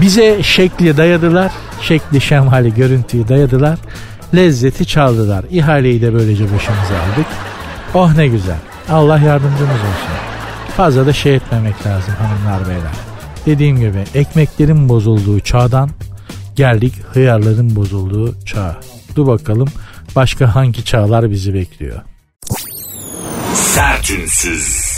[0.00, 1.52] Bize şekli dayadılar.
[1.80, 3.78] Şekli şemali görüntüyü dayadılar.
[4.34, 5.44] Lezzeti çaldılar.
[5.50, 7.26] İhaleyi de böylece başımıza aldık.
[7.94, 8.58] Oh ne güzel.
[8.90, 10.14] Allah yardımcımız olsun.
[10.76, 13.09] Fazla da şey etmemek lazım hanımlar beyler.
[13.46, 15.90] Dediğim gibi ekmeklerin bozulduğu çağdan
[16.56, 18.80] geldik hıyarların bozulduğu çağa.
[19.16, 19.68] Dur bakalım
[20.16, 22.00] başka hangi çağlar bizi bekliyor.
[23.54, 24.90] Sertünsüz.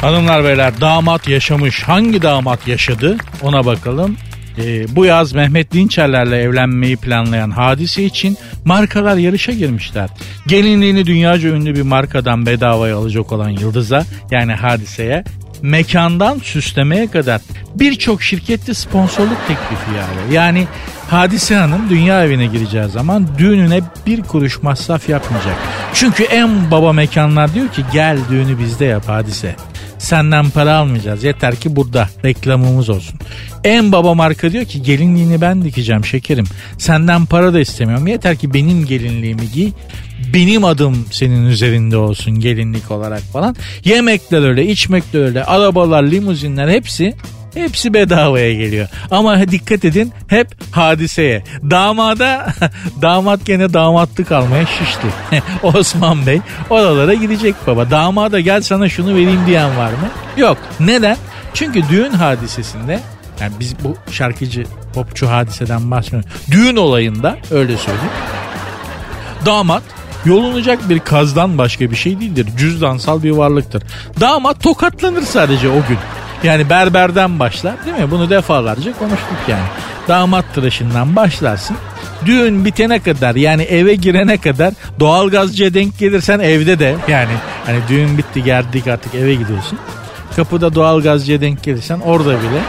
[0.00, 1.82] Hanımlar beyler damat yaşamış.
[1.82, 4.16] Hangi damat yaşadı ona bakalım.
[4.58, 10.10] Ee, bu yaz Mehmet Dinçerler'le evlenmeyi planlayan hadise için markalar yarışa girmişler.
[10.46, 15.24] Gelinliğini dünyaca ünlü bir markadan bedavaya alacak olan Yıldız'a yani hadiseye
[15.62, 17.40] mekandan süslemeye kadar
[17.74, 20.34] birçok şirkette sponsorluk teklifi yani.
[20.34, 20.66] Yani
[21.10, 25.56] Hadise Hanım dünya evine gireceği zaman düğününe bir kuruş masraf yapmayacak.
[25.94, 29.56] Çünkü en baba mekanlar diyor ki gel düğünü bizde yap Hadise.
[30.02, 31.24] Senden para almayacağız.
[31.24, 33.18] Yeter ki burada reklamımız olsun.
[33.64, 36.44] En baba marka diyor ki gelinliğini ben dikeceğim şekerim.
[36.78, 38.06] Senden para da istemiyorum.
[38.06, 39.70] Yeter ki benim gelinliğimi giy.
[40.34, 43.56] Benim adım senin üzerinde olsun gelinlik olarak falan.
[43.84, 47.14] Yemekler öyle, içmekler öyle, arabalar, limuzinler hepsi
[47.54, 48.88] Hepsi bedavaya geliyor.
[49.10, 51.44] Ama dikkat edin hep hadiseye.
[51.70, 52.46] Damada
[53.02, 55.06] damat gene damatlık almaya şişti.
[55.62, 57.90] Osman Bey oralara gidecek baba.
[57.90, 60.08] Damada gel sana şunu vereyim diyen var mı?
[60.36, 60.58] Yok.
[60.80, 61.16] Neden?
[61.54, 63.00] Çünkü düğün hadisesinde
[63.40, 66.28] yani biz bu şarkıcı popçu hadiseden bahsediyoruz.
[66.50, 68.10] Düğün olayında öyle söyleyeyim.
[69.46, 69.82] Damat
[70.24, 72.46] yolunacak bir kazdan başka bir şey değildir.
[72.58, 73.82] Cüzdansal bir varlıktır.
[74.20, 75.98] Damat tokatlanır sadece o gün.
[76.44, 78.10] Yani berberden başlar değil mi?
[78.10, 79.64] Bunu defalarca konuştuk yani.
[80.08, 81.76] Damat tıraşından başlarsın.
[82.26, 87.32] Düğün bitene kadar yani eve girene kadar doğalgazcıya denk gelirsen evde de yani
[87.66, 89.78] hani düğün bitti geldik artık eve gidiyorsun.
[90.36, 92.60] Kapıda doğalgazcıya denk gelirsen orada bile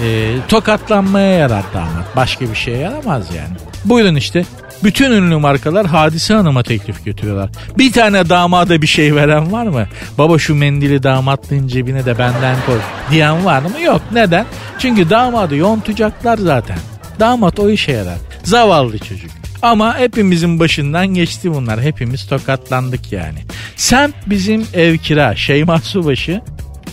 [0.00, 2.16] e, tokatlanmaya yarar damat.
[2.16, 3.56] Başka bir şeye yaramaz yani.
[3.84, 4.44] Buyurun işte
[4.84, 7.50] bütün ünlü markalar Hadise Hanım'a teklif götürüyorlar.
[7.78, 9.86] Bir tane damada bir şey veren var mı?
[10.18, 12.78] Baba şu mendili damatlığın cebine de benden koy
[13.10, 13.80] diyen var mı?
[13.84, 14.02] Yok.
[14.12, 14.46] Neden?
[14.78, 16.78] Çünkü damadı yontacaklar zaten.
[17.20, 18.18] Damat o işe yarar.
[18.42, 19.30] Zavallı çocuk.
[19.62, 21.82] Ama hepimizin başından geçti bunlar.
[21.82, 23.38] Hepimiz tokatlandık yani.
[23.76, 26.40] Sen bizim ev kira Şeyma Subaşı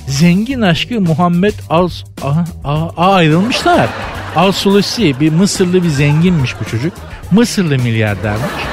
[0.07, 1.89] zengin aşkı Muhammed Al
[2.21, 3.87] Aa, aa, ayrılmışlar.
[4.35, 6.93] Al Sulusi bir Mısırlı bir zenginmiş bu çocuk.
[7.31, 8.63] Mısırlı milyardermiş.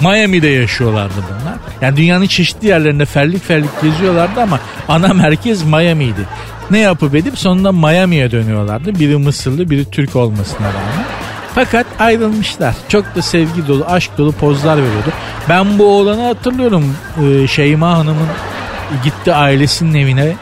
[0.00, 1.54] Miami'de yaşıyorlardı bunlar.
[1.80, 6.28] Yani dünyanın çeşitli yerlerinde fellik fellik geziyorlardı ama ana merkez Miami'ydi.
[6.70, 8.98] Ne yapıp edip sonunda Miami'ye dönüyorlardı.
[9.00, 11.04] Biri Mısırlı biri Türk olmasına rağmen.
[11.54, 12.74] Fakat ayrılmışlar.
[12.88, 15.12] Çok da sevgi dolu, aşk dolu pozlar veriyordu.
[15.48, 16.96] Ben bu oğlanı hatırlıyorum.
[17.22, 18.28] Ee, Şeyma Hanım'ın
[19.04, 20.36] gitti ailesinin evine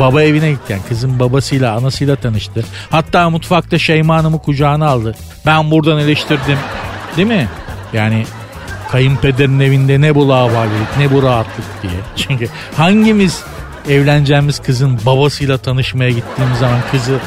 [0.00, 2.64] baba evine gitti yani kızın babasıyla anasıyla tanıştı.
[2.90, 5.14] Hatta mutfakta Şeyma Hanım'ı kucağına aldı.
[5.46, 6.58] Ben buradan eleştirdim
[7.16, 7.48] değil mi?
[7.92, 8.24] Yani
[8.90, 11.92] kayınpederin evinde ne bu lavallik ne bu rahatlık diye.
[12.16, 13.42] Çünkü hangimiz
[13.88, 17.18] evleneceğimiz kızın babasıyla tanışmaya gittiğimiz zaman kızı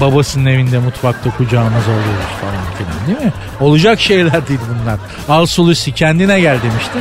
[0.00, 3.32] babasının evinde mutfakta kucağımıza alıyoruz falan filan değil mi?
[3.60, 4.98] Olacak şeyler değil bunlar.
[5.28, 7.00] Al Sulusi kendine gel demiştim.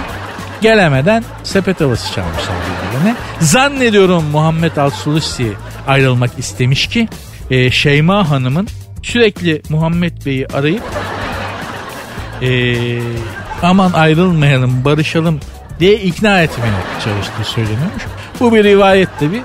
[0.62, 3.16] Gelemeden sepet havası çalmışlar birbirine.
[3.40, 5.54] Zannediyorum Muhammed Al-Sulusi
[5.88, 7.08] ayrılmak istemiş ki
[7.50, 8.68] e, Şeyma Hanım'ın
[9.04, 10.84] sürekli Muhammed Bey'i arayıp
[12.42, 12.76] e,
[13.62, 15.40] aman ayrılmayalım barışalım
[15.80, 16.72] diye ikna etmeye
[17.04, 18.04] çalıştığı söyleniyormuş.
[18.40, 19.42] Bu bir rivayet tabi.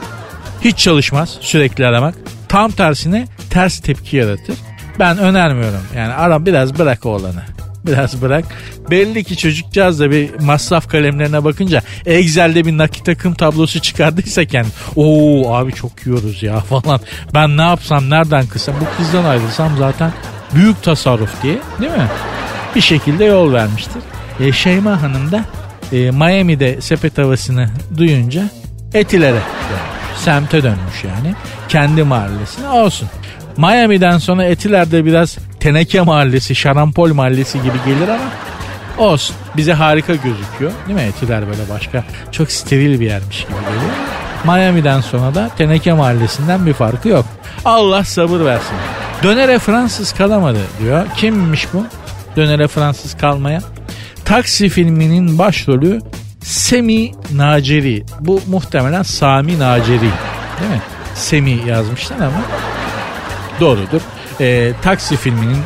[0.61, 2.15] Hiç çalışmaz sürekli aramak.
[2.49, 4.57] Tam tersine ters tepki yaratır.
[4.99, 5.83] Ben önermiyorum.
[5.97, 7.56] Yani ara biraz bırak oğlanı
[7.87, 8.45] biraz bırak.
[8.91, 14.69] Belli ki çocukcağız da bir masraf kalemlerine bakınca Excel'de bir nakit akım tablosu çıkardıysa kendi
[14.97, 17.01] ooo abi çok yiyoruz ya falan.
[17.35, 20.13] Ben ne yapsam nereden kısam bu kızdan ayrılsam zaten
[20.55, 22.09] büyük tasarruf diye değil mi?
[22.75, 24.03] Bir şekilde yol vermiştir.
[24.41, 25.45] E, Şeyma Hanım da
[25.93, 28.51] e, Miami'de sepet havasını duyunca
[28.95, 29.39] Etilere.
[30.25, 31.35] Semte dönmüş yani.
[31.69, 33.09] Kendi mahallesine olsun.
[33.57, 38.31] Miami'den sonra Etiler'de biraz teneke mahallesi, şarampol mahallesi gibi gelir ama
[38.99, 39.37] olsun.
[39.57, 40.73] Bize harika gözüküyor.
[40.87, 41.03] Değil mi?
[41.05, 43.93] Etiler böyle başka çok steril bir yermiş gibi geliyor.
[44.45, 47.25] Miami'den sonra da Teneke Mahallesi'nden bir farkı yok.
[47.65, 48.77] Allah sabır versin.
[49.23, 51.07] Dönere Fransız kalamadı diyor.
[51.17, 51.85] Kimmiş bu?
[52.37, 53.61] Dönere Fransız kalmaya.
[54.25, 56.01] Taksi filminin başrolü
[56.43, 58.05] Semi Naceri.
[58.21, 60.01] Bu muhtemelen Sami Naceri.
[60.61, 60.83] Değil mi?
[61.15, 62.43] Semi yazmışlar ama
[63.61, 64.01] doğrudur.
[64.41, 65.59] Ee, Taksi filminin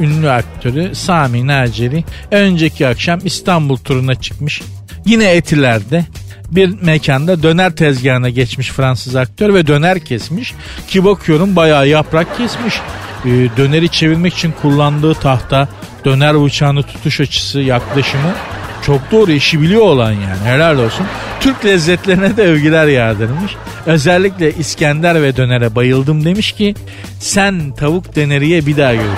[0.00, 4.62] ünlü aktörü Sami Naceri önceki akşam İstanbul turuna çıkmış.
[5.06, 6.04] Yine Etiler'de
[6.50, 10.54] bir mekanda döner tezgahına geçmiş Fransız aktör ve döner kesmiş.
[10.88, 12.74] Ki bakıyorum bayağı yaprak kesmiş.
[13.24, 15.68] Ee, döneri çevirmek için kullandığı tahta,
[16.04, 18.34] döner bıçağını tutuş açısı, yaklaşımı
[18.86, 21.06] çok doğru işi biliyor olan yani helal olsun.
[21.40, 23.56] Türk lezzetlerine de övgüler yağdırmış.
[23.86, 26.74] Özellikle İskender ve dönere bayıldım demiş ki
[27.20, 29.16] sen tavuk döneriye bir daha görüşelim.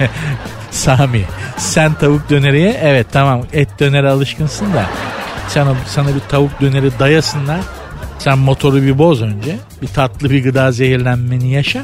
[0.70, 1.24] Sami
[1.56, 4.86] sen tavuk döneriye evet tamam et dönere alışkınsın da
[5.48, 7.60] sana, sana bir tavuk döneri dayasınlar.
[8.18, 9.56] Sen motoru bir boz önce.
[9.82, 11.82] Bir tatlı bir gıda zehirlenmeni yaşa.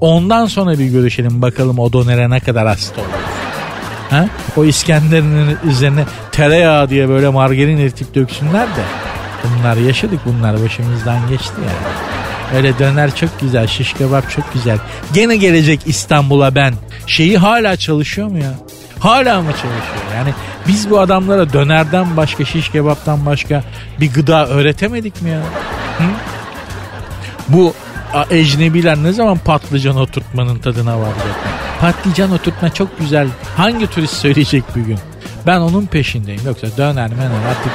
[0.00, 3.43] Ondan sonra bir görüşelim bakalım o dönere ne kadar hasta olur.
[4.14, 4.28] Ha?
[4.56, 8.82] O İskender'in üzerine tereyağı diye böyle margarin eritip döksünler de.
[9.44, 11.94] Bunlar yaşadık bunlar başımızdan geçti yani.
[12.56, 14.78] Öyle döner çok güzel şiş kebap çok güzel.
[15.12, 16.74] Gene gelecek İstanbul'a ben.
[17.06, 18.54] Şeyi hala çalışıyor mu ya?
[18.98, 20.14] Hala mı çalışıyor?
[20.16, 20.34] Yani
[20.68, 23.64] biz bu adamlara dönerden başka şiş kebaptan başka
[24.00, 25.40] bir gıda öğretemedik mi ya?
[25.98, 26.04] Hı?
[27.48, 27.74] Bu
[28.30, 31.36] ecnebiler ne zaman patlıcan oturtmanın tadına varacak?
[31.80, 33.28] Patlıcan oturtma çok güzel.
[33.56, 34.98] Hangi turist söyleyecek bir gün?
[35.46, 36.40] Ben onun peşindeyim.
[36.46, 37.72] Yoksa döner mener artık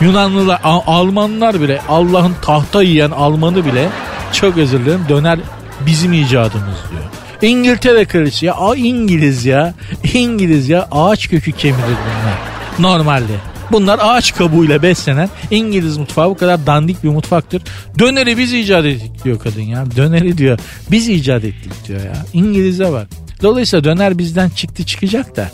[0.00, 3.88] Yunanlılar, Almanlar bile Allah'ın tahta yiyen Almanı bile
[4.32, 5.38] çok özür dilerim döner
[5.86, 7.02] bizim icadımız diyor.
[7.42, 9.74] İngiltere kraliçesi ya İngiliz ya
[10.14, 12.38] İngiliz ya ağaç kökü kemirir bunlar
[12.78, 13.51] normalde.
[13.72, 17.62] Bunlar ağaç kabuğuyla beslenen İngiliz mutfağı bu kadar dandik bir mutfaktır.
[17.98, 19.96] Döneri biz icat ettik diyor kadın ya.
[19.96, 20.58] Döneri diyor
[20.90, 22.26] biz icat ettik diyor ya.
[22.32, 23.08] İngiliz'e bak.
[23.42, 25.50] Dolayısıyla döner bizden çıktı çıkacak da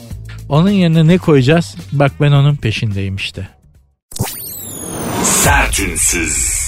[0.49, 1.77] onun yerine ne koyacağız?
[1.93, 3.49] Bak ben onun peşindeyim işte.
[5.23, 6.59] Sertünsüz.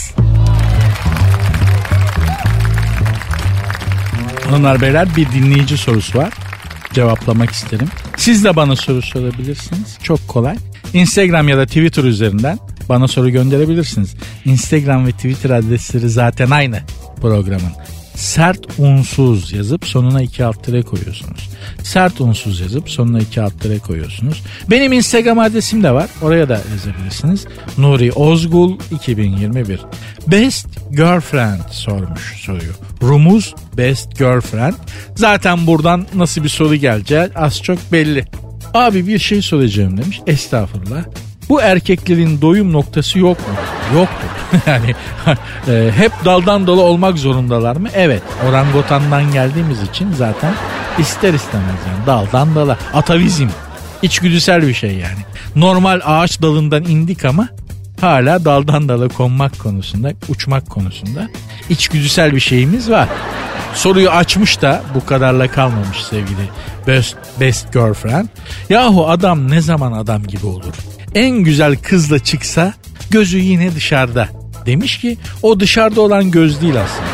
[4.45, 6.33] Hanımlar beyler bir dinleyici sorusu var.
[6.93, 7.89] Cevaplamak isterim.
[8.17, 9.99] Siz de bana soru sorabilirsiniz.
[10.03, 10.57] Çok kolay.
[10.95, 14.15] Instagram ya da Twitter üzerinden bana soru gönderebilirsiniz.
[14.45, 16.81] Instagram ve Twitter adresleri zaten aynı
[17.21, 17.73] programın
[18.21, 21.49] sert unsuz yazıp sonuna iki alt tire koyuyorsunuz.
[21.83, 24.43] Sert unsuz yazıp sonuna iki alt tire koyuyorsunuz.
[24.71, 26.11] Benim Instagram adresim de var.
[26.23, 27.47] Oraya da yazabilirsiniz.
[27.79, 29.81] Nuri Ozgul 2021.
[30.27, 32.75] Best Girlfriend sormuş soruyor.
[33.03, 34.75] Rumuz Best Girlfriend.
[35.17, 38.25] Zaten buradan nasıl bir soru geleceği az çok belli.
[38.75, 40.21] Abi bir şey soracağım demiş.
[40.27, 41.05] Estağfurullah.
[41.49, 43.55] Bu erkeklerin doyum noktası yok mu?
[43.95, 44.29] Yoktur.
[44.67, 44.95] yani
[45.69, 47.89] e, hep daldan dala olmak zorundalar mı?
[47.95, 48.23] Evet.
[48.49, 50.55] Orangotandan geldiğimiz için zaten
[50.99, 52.79] ister istemez yani daldan dala.
[52.95, 53.49] Atavizm.
[54.03, 55.19] İçgüdüsel bir şey yani.
[55.57, 57.49] Normal ağaç dalından indik ama
[58.01, 61.29] hala daldan dala konmak konusunda, uçmak konusunda
[61.71, 63.09] içgüdüsel bir şeyimiz var.
[63.75, 66.49] Soruyu açmış da bu kadarla kalmamış sevgili
[66.87, 68.29] best, best girlfriend.
[68.69, 70.75] Yahu adam ne zaman adam gibi olur?
[71.15, 72.75] En güzel kızla çıksa
[73.11, 74.29] gözü yine dışarıda.
[74.67, 77.11] Demiş ki o dışarıda olan göz değil aslında.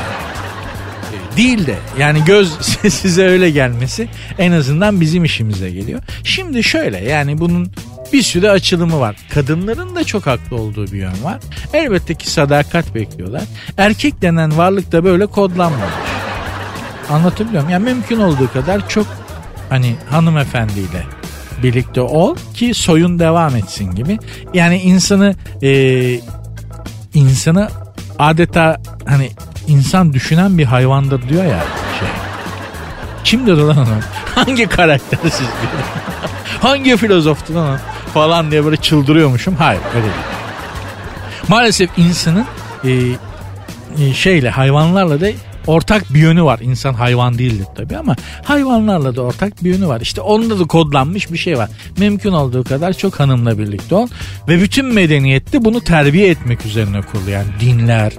[1.35, 2.53] E, değil de yani göz
[2.89, 6.01] size öyle gelmesi en azından bizim işimize geliyor.
[6.25, 7.71] Şimdi şöyle yani bunun
[8.13, 9.17] bir sürü açılımı var.
[9.35, 11.39] Kadınların da çok haklı olduğu bir yön var.
[11.73, 13.43] Elbette ki sadakat bekliyorlar.
[13.79, 16.06] Erkek denen varlık da böyle kodlanmamış.
[17.11, 17.71] Anlatabiliyor muyum?
[17.71, 19.07] Yani mümkün olduğu kadar çok
[19.71, 21.05] hani hanımefendiyle
[21.63, 24.19] birlikte ol ki soyun devam etsin gibi.
[24.55, 26.21] Yani insanı e,
[27.15, 27.69] insanı
[28.19, 28.77] adeta
[29.07, 29.31] hani
[29.69, 31.61] insan düşünen bir hayvandır diyor ya
[32.01, 32.09] şey.
[33.25, 33.87] Kimdir lan onu?
[34.35, 35.83] Hangi karakter siz diyor.
[36.61, 37.81] Hangi filozoftu lan
[38.15, 39.55] falan diye böyle çıldırıyormuşum.
[39.57, 40.15] Hayır öyle değil.
[41.49, 42.47] Maalesef insanın
[42.85, 42.91] e,
[43.99, 45.29] e, şeyle hayvanlarla da
[45.67, 46.59] ortak bir yönü var.
[46.63, 50.01] İnsan hayvan değildir tabii ama hayvanlarla da ortak bir yönü var.
[50.01, 51.71] İşte onda da kodlanmış bir şey var.
[51.99, 54.09] Mümkün olduğu kadar çok hanımla birlikte ol.
[54.49, 57.31] Ve bütün medeniyette bunu terbiye etmek üzerine kurulu.
[57.31, 58.13] Yani dinler,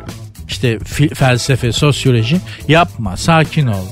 [0.47, 0.79] işte
[1.13, 3.85] felsefe, sosyoloji yapma, sakin ol.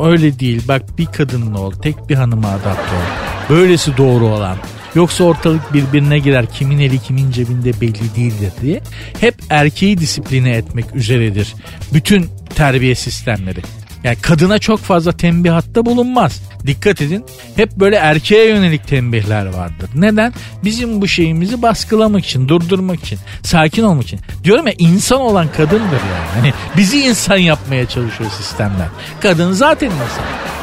[0.00, 3.06] Öyle değil bak bir kadınla ol, tek bir hanıma adapte ol.
[3.50, 4.56] Böylesi doğru olan.
[4.96, 8.82] Yoksa ortalık birbirine girer kimin eli kimin cebinde belli değildir diye.
[9.20, 11.54] Hep erkeği disipline etmek üzeredir.
[11.94, 13.60] Bütün terbiye sistemleri.
[14.04, 16.42] Yani kadına çok fazla tembihatta bulunmaz.
[16.66, 17.24] Dikkat edin
[17.56, 19.90] hep böyle erkeğe yönelik tembihler vardır.
[19.94, 20.32] Neden?
[20.64, 24.20] Bizim bu şeyimizi baskılamak için, durdurmak için, sakin olmak için.
[24.44, 26.28] Diyorum ya insan olan kadındır yani.
[26.34, 28.88] Hani bizi insan yapmaya çalışıyor sistemler.
[29.20, 30.55] Kadın zaten insan.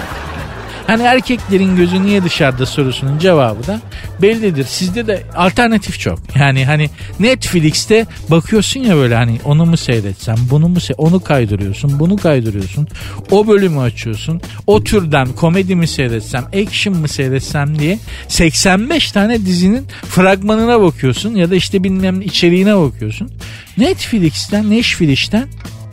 [0.88, 3.82] Hani erkeklerin gözü niye dışarıda sorusunun cevabı da
[4.22, 4.66] bellidir.
[4.66, 6.20] Sizde de alternatif çok.
[6.36, 12.00] Yani hani Netflix'te bakıyorsun ya böyle hani onu mu seyretsem, bunu mu se onu kaydırıyorsun,
[12.00, 12.88] bunu kaydırıyorsun.
[13.32, 14.42] O bölümü açıyorsun.
[14.68, 21.52] O türden komedi mi seyretsem, action mı seyretsem diye 85 tane dizinin fragmanına bakıyorsun ya
[21.52, 23.32] da işte bilmem içeriğine bakıyorsun.
[23.78, 25.48] Netflix'ten, Netflix'ten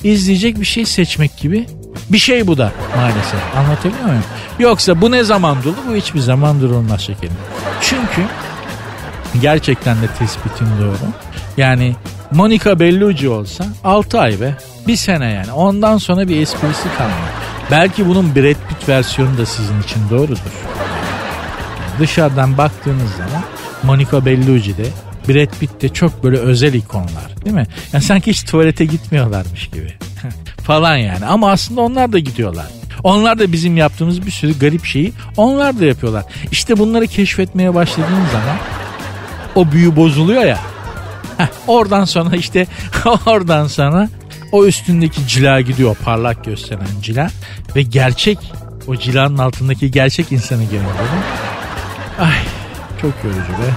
[0.05, 1.67] izleyecek bir şey seçmek gibi
[2.11, 3.57] bir şey bu da maalesef.
[3.57, 4.25] Anlatabiliyor muyum?
[4.59, 5.77] Yoksa bu ne zaman durdu?
[5.91, 7.37] Bu hiçbir zaman durulmaz şekerim.
[7.81, 8.23] Çünkü
[9.41, 11.11] gerçekten de tespitin doğru.
[11.57, 11.97] Yani
[12.31, 14.57] Monica Bellucci olsa 6 ay be.
[14.87, 15.53] Bir sene yani.
[15.53, 17.29] Ondan sonra bir esprisi kalmıyor.
[17.71, 20.39] Belki bunun Brad Pitt versiyonu da sizin için doğrudur.
[21.99, 23.43] Dışarıdan baktığınız zaman
[23.83, 24.87] Monica Bellucci de
[25.29, 27.67] Brad Pitt de çok böyle özel ikonlar değil mi?
[27.93, 29.95] Yani sanki hiç tuvalete gitmiyorlarmış gibi
[30.63, 31.27] falan yani.
[31.27, 32.67] Ama aslında onlar da gidiyorlar.
[33.03, 36.25] Onlar da bizim yaptığımız bir sürü garip şeyi onlar da yapıyorlar.
[36.51, 38.57] İşte bunları keşfetmeye başladığın zaman
[39.55, 40.59] o büyü bozuluyor ya.
[41.39, 42.67] Heh, oradan sonra işte
[43.27, 44.09] oradan sonra
[44.53, 47.31] o üstündeki cila gidiyor parlak gösteren cila
[47.77, 48.39] ve gerçek
[48.87, 50.91] o cilanın altındaki gerçek insanı görüyor.
[52.21, 52.39] Ay
[53.03, 53.71] çok yorucu be.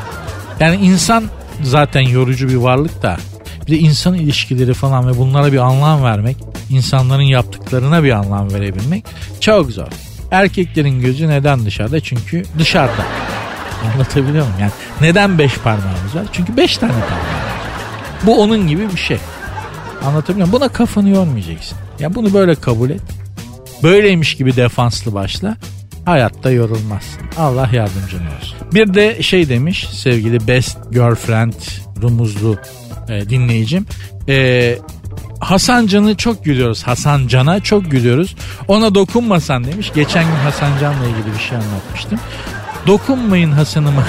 [0.59, 1.23] Yani insan
[1.61, 3.17] zaten yorucu bir varlık da
[3.67, 6.37] bir de insan ilişkileri falan ve bunlara bir anlam vermek,
[6.69, 9.05] insanların yaptıklarına bir anlam verebilmek
[9.39, 9.87] çok zor.
[10.31, 11.99] Erkeklerin gözü neden dışarıda?
[11.99, 13.05] Çünkü dışarıda.
[13.93, 14.59] Anlatabiliyor muyum?
[14.59, 16.25] Yani neden beş parmağımız var?
[16.33, 17.53] Çünkü beş tane parmağımız var.
[18.25, 19.17] Bu onun gibi bir şey.
[20.05, 20.61] Anlatabiliyor muyum?
[20.61, 21.77] Buna kafanı yormayacaksın.
[21.99, 23.01] Ya bunu böyle kabul et.
[23.83, 25.57] Böyleymiş gibi defanslı başla.
[26.05, 27.21] Hayatta yorulmazsın.
[27.37, 28.57] Allah yardımcın olsun.
[28.73, 31.53] Bir de şey demiş sevgili best girlfriend
[32.01, 32.57] rumuzlu
[33.09, 33.85] e, dinleyicim.
[34.29, 34.77] E,
[35.39, 36.83] Hasan Can'ı çok gülüyoruz.
[36.83, 38.35] Hasan Can'a çok gülüyoruz.
[38.67, 39.91] Ona dokunmasan demiş.
[39.95, 42.19] Geçen gün Hasan Can'la ilgili bir şey anlatmıştım.
[42.87, 44.03] Dokunmayın Hasan'ıma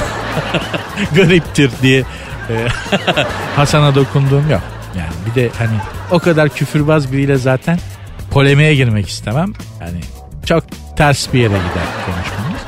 [1.16, 2.04] gariptir diye
[2.50, 2.68] e,
[3.56, 4.60] Hasan'a dokunduğum yok.
[4.98, 5.76] Yani bir de hani
[6.10, 7.78] o kadar küfürbaz biriyle zaten
[8.30, 9.52] polemiğe girmek istemem.
[9.80, 10.00] Yani
[10.46, 10.64] çok
[10.96, 12.60] ters bir yere gider konuşmamız.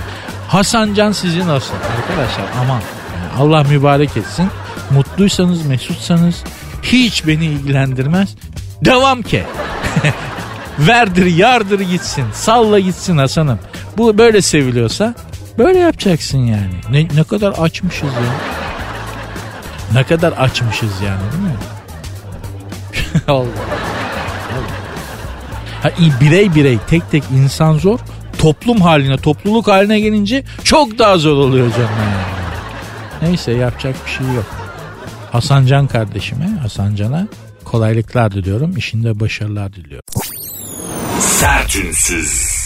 [0.48, 2.80] Hasan Can sizin olsun arkadaşlar aman.
[3.14, 4.50] Yani Allah mübarek etsin.
[4.90, 6.44] Mutluysanız, mesutsanız
[6.82, 8.34] hiç beni ilgilendirmez.
[8.84, 9.44] Devam ke.
[10.78, 12.24] Verdir, yardır gitsin.
[12.32, 13.58] Salla gitsin Hasan'ım.
[13.96, 15.14] Bu böyle seviliyorsa
[15.58, 16.74] böyle yapacaksın yani.
[16.90, 18.32] Ne, ne kadar açmışız ya.
[19.92, 21.56] Ne kadar açmışız yani değil mi?
[23.28, 23.46] Allah.
[25.82, 27.98] Ha, birey birey tek tek insan zor.
[28.38, 32.36] Toplum haline, topluluk haline gelince çok daha zor oluyor canım yani.
[33.22, 34.65] Neyse yapacak bir şey yok.
[35.36, 37.28] Hasan Can kardeşime, Hasan Can'a
[37.64, 38.76] kolaylıklar diliyorum.
[38.76, 40.02] İşinde başarılar diliyorum.
[41.20, 42.56] Sertünsüz.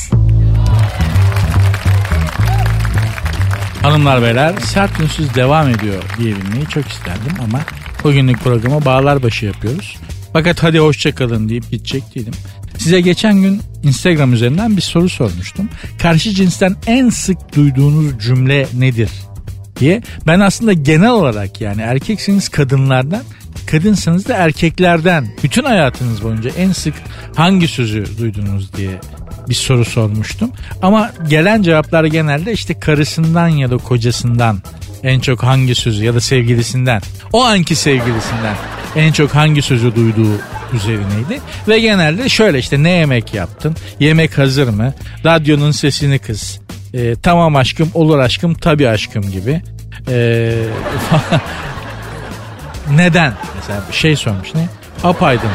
[3.83, 7.61] Hanımlar beyler sertünsüz devam ediyor diyebilmeyi çok isterdim ama
[8.05, 9.97] bugünlük programı bağlar başı yapıyoruz.
[10.33, 12.35] Fakat hadi hoşçakalın deyip gidecek değilim.
[12.79, 15.69] Size geçen gün Instagram üzerinden bir soru sormuştum.
[15.99, 19.11] Karşı cinsten en sık duyduğunuz cümle nedir
[19.81, 20.03] diye.
[20.27, 23.23] Ben aslında genel olarak yani erkeksiniz kadınlardan
[23.67, 26.95] kadınsanız da erkeklerden bütün hayatınız boyunca en sık
[27.37, 29.01] hangi sözü duydunuz diye
[29.49, 30.51] bir soru sormuştum.
[30.83, 34.63] Ama gelen cevaplar genelde işte karısından ya da kocasından
[35.03, 37.03] en çok hangi sözü ya da sevgilisinden
[37.33, 38.57] o anki sevgilisinden
[38.97, 40.41] en çok hangi sözü duyduğu
[40.73, 41.41] üzerineydi.
[41.69, 43.77] Ve genelde şöyle işte ne yemek yaptın?
[44.01, 44.95] Yemek hazır mı?
[45.25, 46.61] Radyonun sesini kız.
[46.95, 49.63] E, tamam aşkım olur aşkım tabi aşkım gibi.
[50.09, 50.53] E,
[52.91, 53.33] neden?
[53.57, 54.69] Mesela şey sormuş ne?
[55.05, 55.51] Apaydın.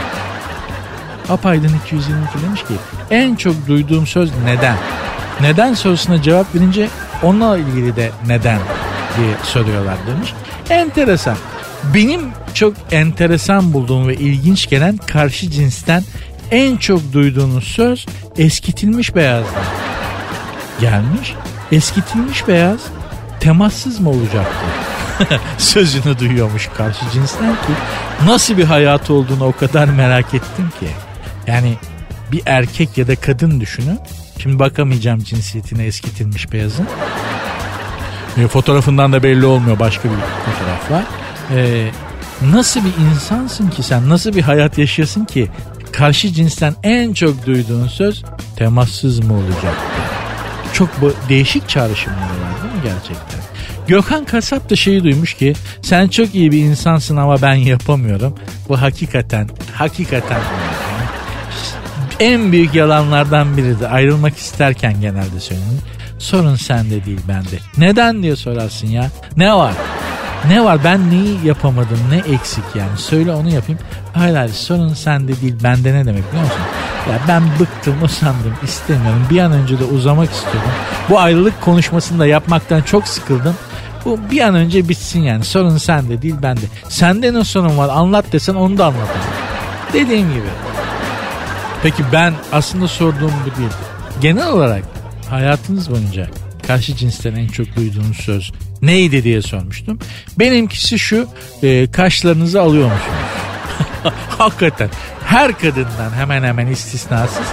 [1.29, 2.73] Apaydın 222 demiş ki
[3.11, 4.77] en çok duyduğum söz neden?
[5.41, 6.89] Neden sorusuna cevap verince
[7.23, 8.59] onunla ilgili de neden
[9.17, 10.33] diye soruyorlar demiş.
[10.69, 11.37] Enteresan.
[11.93, 12.21] Benim
[12.53, 16.03] çok enteresan bulduğum ve ilginç gelen karşı cinsten
[16.51, 18.05] en çok duyduğunuz söz
[18.37, 19.63] eskitilmiş beyazdan
[20.81, 21.33] gelmiş.
[21.71, 22.79] Eskitilmiş beyaz
[23.39, 24.65] temassız mı olacaktı?
[25.57, 27.71] Sözünü duyuyormuş karşı cinsten ki
[28.25, 30.87] nasıl bir hayatı olduğunu o kadar merak ettim ki.
[31.47, 31.73] Yani
[32.31, 33.99] bir erkek ya da kadın düşünün.
[34.39, 36.87] Şimdi bakamayacağım cinsiyetine eskitilmiş beyazın.
[38.37, 41.03] E, fotoğrafından da belli olmuyor başka bir fotoğraf var.
[41.55, 41.89] E,
[42.41, 44.09] nasıl bir insansın ki sen?
[44.09, 45.51] Nasıl bir hayat yaşıyorsun ki
[45.91, 48.23] karşı cinsten en çok duyduğun söz
[48.55, 49.75] temassız mı olacak?
[50.75, 50.89] Çok
[51.29, 53.41] değişik çağrışımlar var değil mi gerçekten?
[53.87, 58.35] Gökhan Kasap da şeyi duymuş ki sen çok iyi bir insansın ama ben yapamıyorum.
[58.69, 60.39] Bu hakikaten, hakikaten
[62.19, 63.95] en büyük yalanlardan biridir.
[63.95, 65.81] Ayrılmak isterken genelde söylenir.
[66.19, 67.59] Sorun sende değil bende.
[67.77, 69.11] Neden diye sorarsın ya.
[69.37, 69.73] Ne var?
[70.47, 73.81] Ne var ben neyi yapamadım ne eksik yani söyle onu yapayım.
[74.13, 76.61] Hayır sorun sende değil bende ne demek biliyor musun?
[77.11, 80.69] Ya ben bıktım usandım istemiyorum bir an önce de uzamak istiyorum.
[81.09, 83.55] Bu ayrılık konuşmasını da yapmaktan çok sıkıldım.
[84.05, 86.65] Bu bir an önce bitsin yani sorun sende değil bende.
[86.89, 89.17] Sende ne sorun var anlat desen onu da anlatamam.
[89.93, 90.47] Dediğim gibi.
[91.83, 93.69] Peki ben aslında sorduğum bu değil.
[94.21, 94.83] Genel olarak
[95.29, 96.27] hayatınız boyunca
[96.67, 98.51] karşı cinsten en çok duyduğunuz söz
[98.81, 99.99] neydi diye sormuştum.
[100.39, 101.27] Benimkisi şu
[101.63, 104.13] e, kaşlarınızı alıyor musunuz?
[104.37, 104.89] Hakikaten
[105.25, 107.47] her kadından hemen hemen istisnasız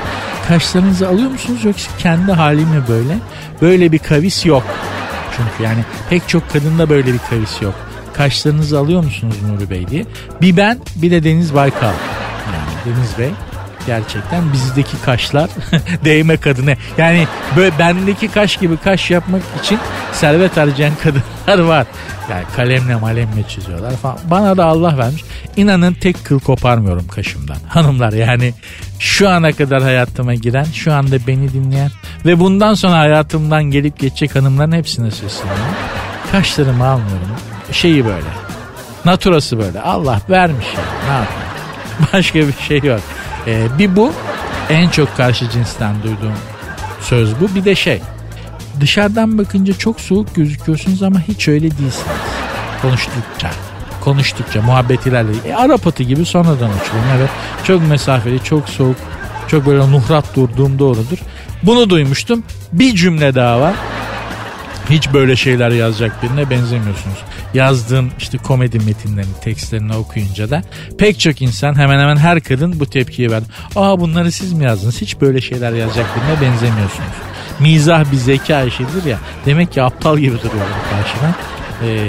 [0.48, 3.18] kaşlarınızı alıyor musunuz yoksa kendi hali mi böyle?
[3.62, 4.64] Böyle bir kavis yok.
[5.36, 7.74] Çünkü yani pek çok kadında böyle bir kavis yok.
[8.14, 10.04] Kaşlarınızı alıyor musunuz Nuri Bey diye.
[10.40, 11.92] Bir ben bir de Deniz Baykal.
[12.54, 13.30] Yani Deniz Bey
[13.86, 15.50] gerçekten bizdeki kaşlar
[16.04, 16.74] değme kadına.
[16.98, 17.26] Yani
[17.56, 19.78] böyle bendeki kaş gibi kaş yapmak için
[20.12, 21.86] servet harcayan kadınlar var.
[22.30, 24.18] Yani kalemle malemle çiziyorlar falan.
[24.30, 25.22] Bana da Allah vermiş.
[25.56, 27.56] İnanın tek kıl koparmıyorum kaşımdan.
[27.68, 28.54] Hanımlar yani
[28.98, 31.90] şu ana kadar hayatıma giren, şu anda beni dinleyen
[32.24, 35.62] ve bundan sonra hayatımdan gelip geçecek hanımların hepsine sesleniyorum.
[36.32, 37.28] Kaşlarımı almıyorum.
[37.72, 38.26] Şeyi böyle.
[39.04, 39.80] Naturası böyle.
[39.80, 40.82] Allah vermiş ya.
[41.08, 41.42] Ne yapayım?
[42.12, 43.00] Başka bir şey yok.
[43.46, 44.12] Ee, bir bu
[44.70, 46.34] en çok karşı cinsten duyduğum
[47.00, 47.54] söz bu.
[47.54, 48.00] Bir de şey
[48.80, 52.02] dışarıdan bakınca çok soğuk gözüküyorsunuz ama hiç öyle değilsiniz.
[52.82, 53.50] Konuştukça
[54.00, 55.48] konuştukça muhabbet ilerledi.
[55.48, 57.04] E, Arap gibi sonradan uçurum.
[57.16, 57.30] Evet
[57.64, 58.96] çok mesafeli çok soğuk
[59.48, 61.18] çok böyle nuhrat durduğum doğrudur.
[61.62, 62.42] Bunu duymuştum.
[62.72, 63.74] Bir cümle daha var.
[64.90, 67.18] Hiç böyle şeyler yazacak birine benzemiyorsunuz.
[67.54, 70.62] Yazdığım işte komedi metinlerini, tekstlerini okuyunca da
[70.98, 73.46] pek çok insan hemen hemen her kadın bu tepkiyi verdi.
[73.76, 75.00] Aa bunları siz mi yazdınız?
[75.00, 77.12] Hiç böyle şeyler yazacak birine benzemiyorsunuz.
[77.60, 79.18] Mizah bir zeka işidir ya.
[79.46, 81.34] Demek ki aptal gibi duruyorum karşıdan.
[81.84, 82.08] Ee,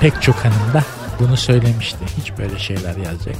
[0.00, 0.82] pek çok hanım da
[1.20, 1.98] bunu söylemişti.
[2.20, 3.36] Hiç böyle şeyler yazacak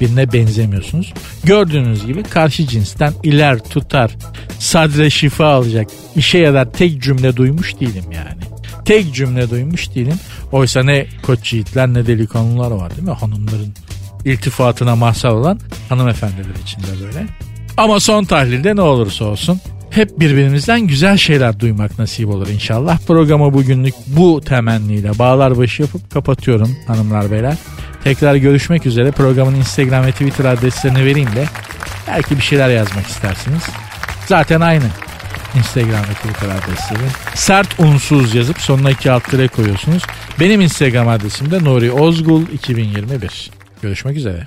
[0.00, 1.12] birine benzemiyorsunuz.
[1.44, 4.10] Gördüğünüz gibi karşı cinsten iler tutar,
[4.58, 8.40] sadre şifa alacak işe yarar tek cümle duymuş değilim yani.
[8.84, 10.16] Tek cümle duymuş değilim.
[10.52, 13.14] Oysa ne koç yiğitler ne delikanlılar var değil mi?
[13.14, 13.74] Hanımların
[14.24, 17.26] iltifatına mahsal olan hanımefendiler içinde böyle.
[17.76, 19.60] Ama son tahlilde ne olursa olsun
[19.98, 22.98] hep birbirimizden güzel şeyler duymak nasip olur inşallah.
[23.06, 27.56] Programı bugünlük bu temenniyle bağlar başı yapıp kapatıyorum hanımlar beyler.
[28.04, 29.10] Tekrar görüşmek üzere.
[29.10, 31.44] Programın Instagram ve Twitter adreslerini vereyim de
[32.08, 33.62] belki bir şeyler yazmak istersiniz.
[34.26, 34.84] Zaten aynı.
[35.54, 37.08] Instagram ve Twitter adresleri.
[37.34, 39.22] Sert unsuz yazıp sonuna iki alt
[39.56, 40.02] koyuyorsunuz.
[40.40, 43.50] Benim Instagram adresim de Nuri Ozgul 2021.
[43.82, 44.46] Görüşmek üzere.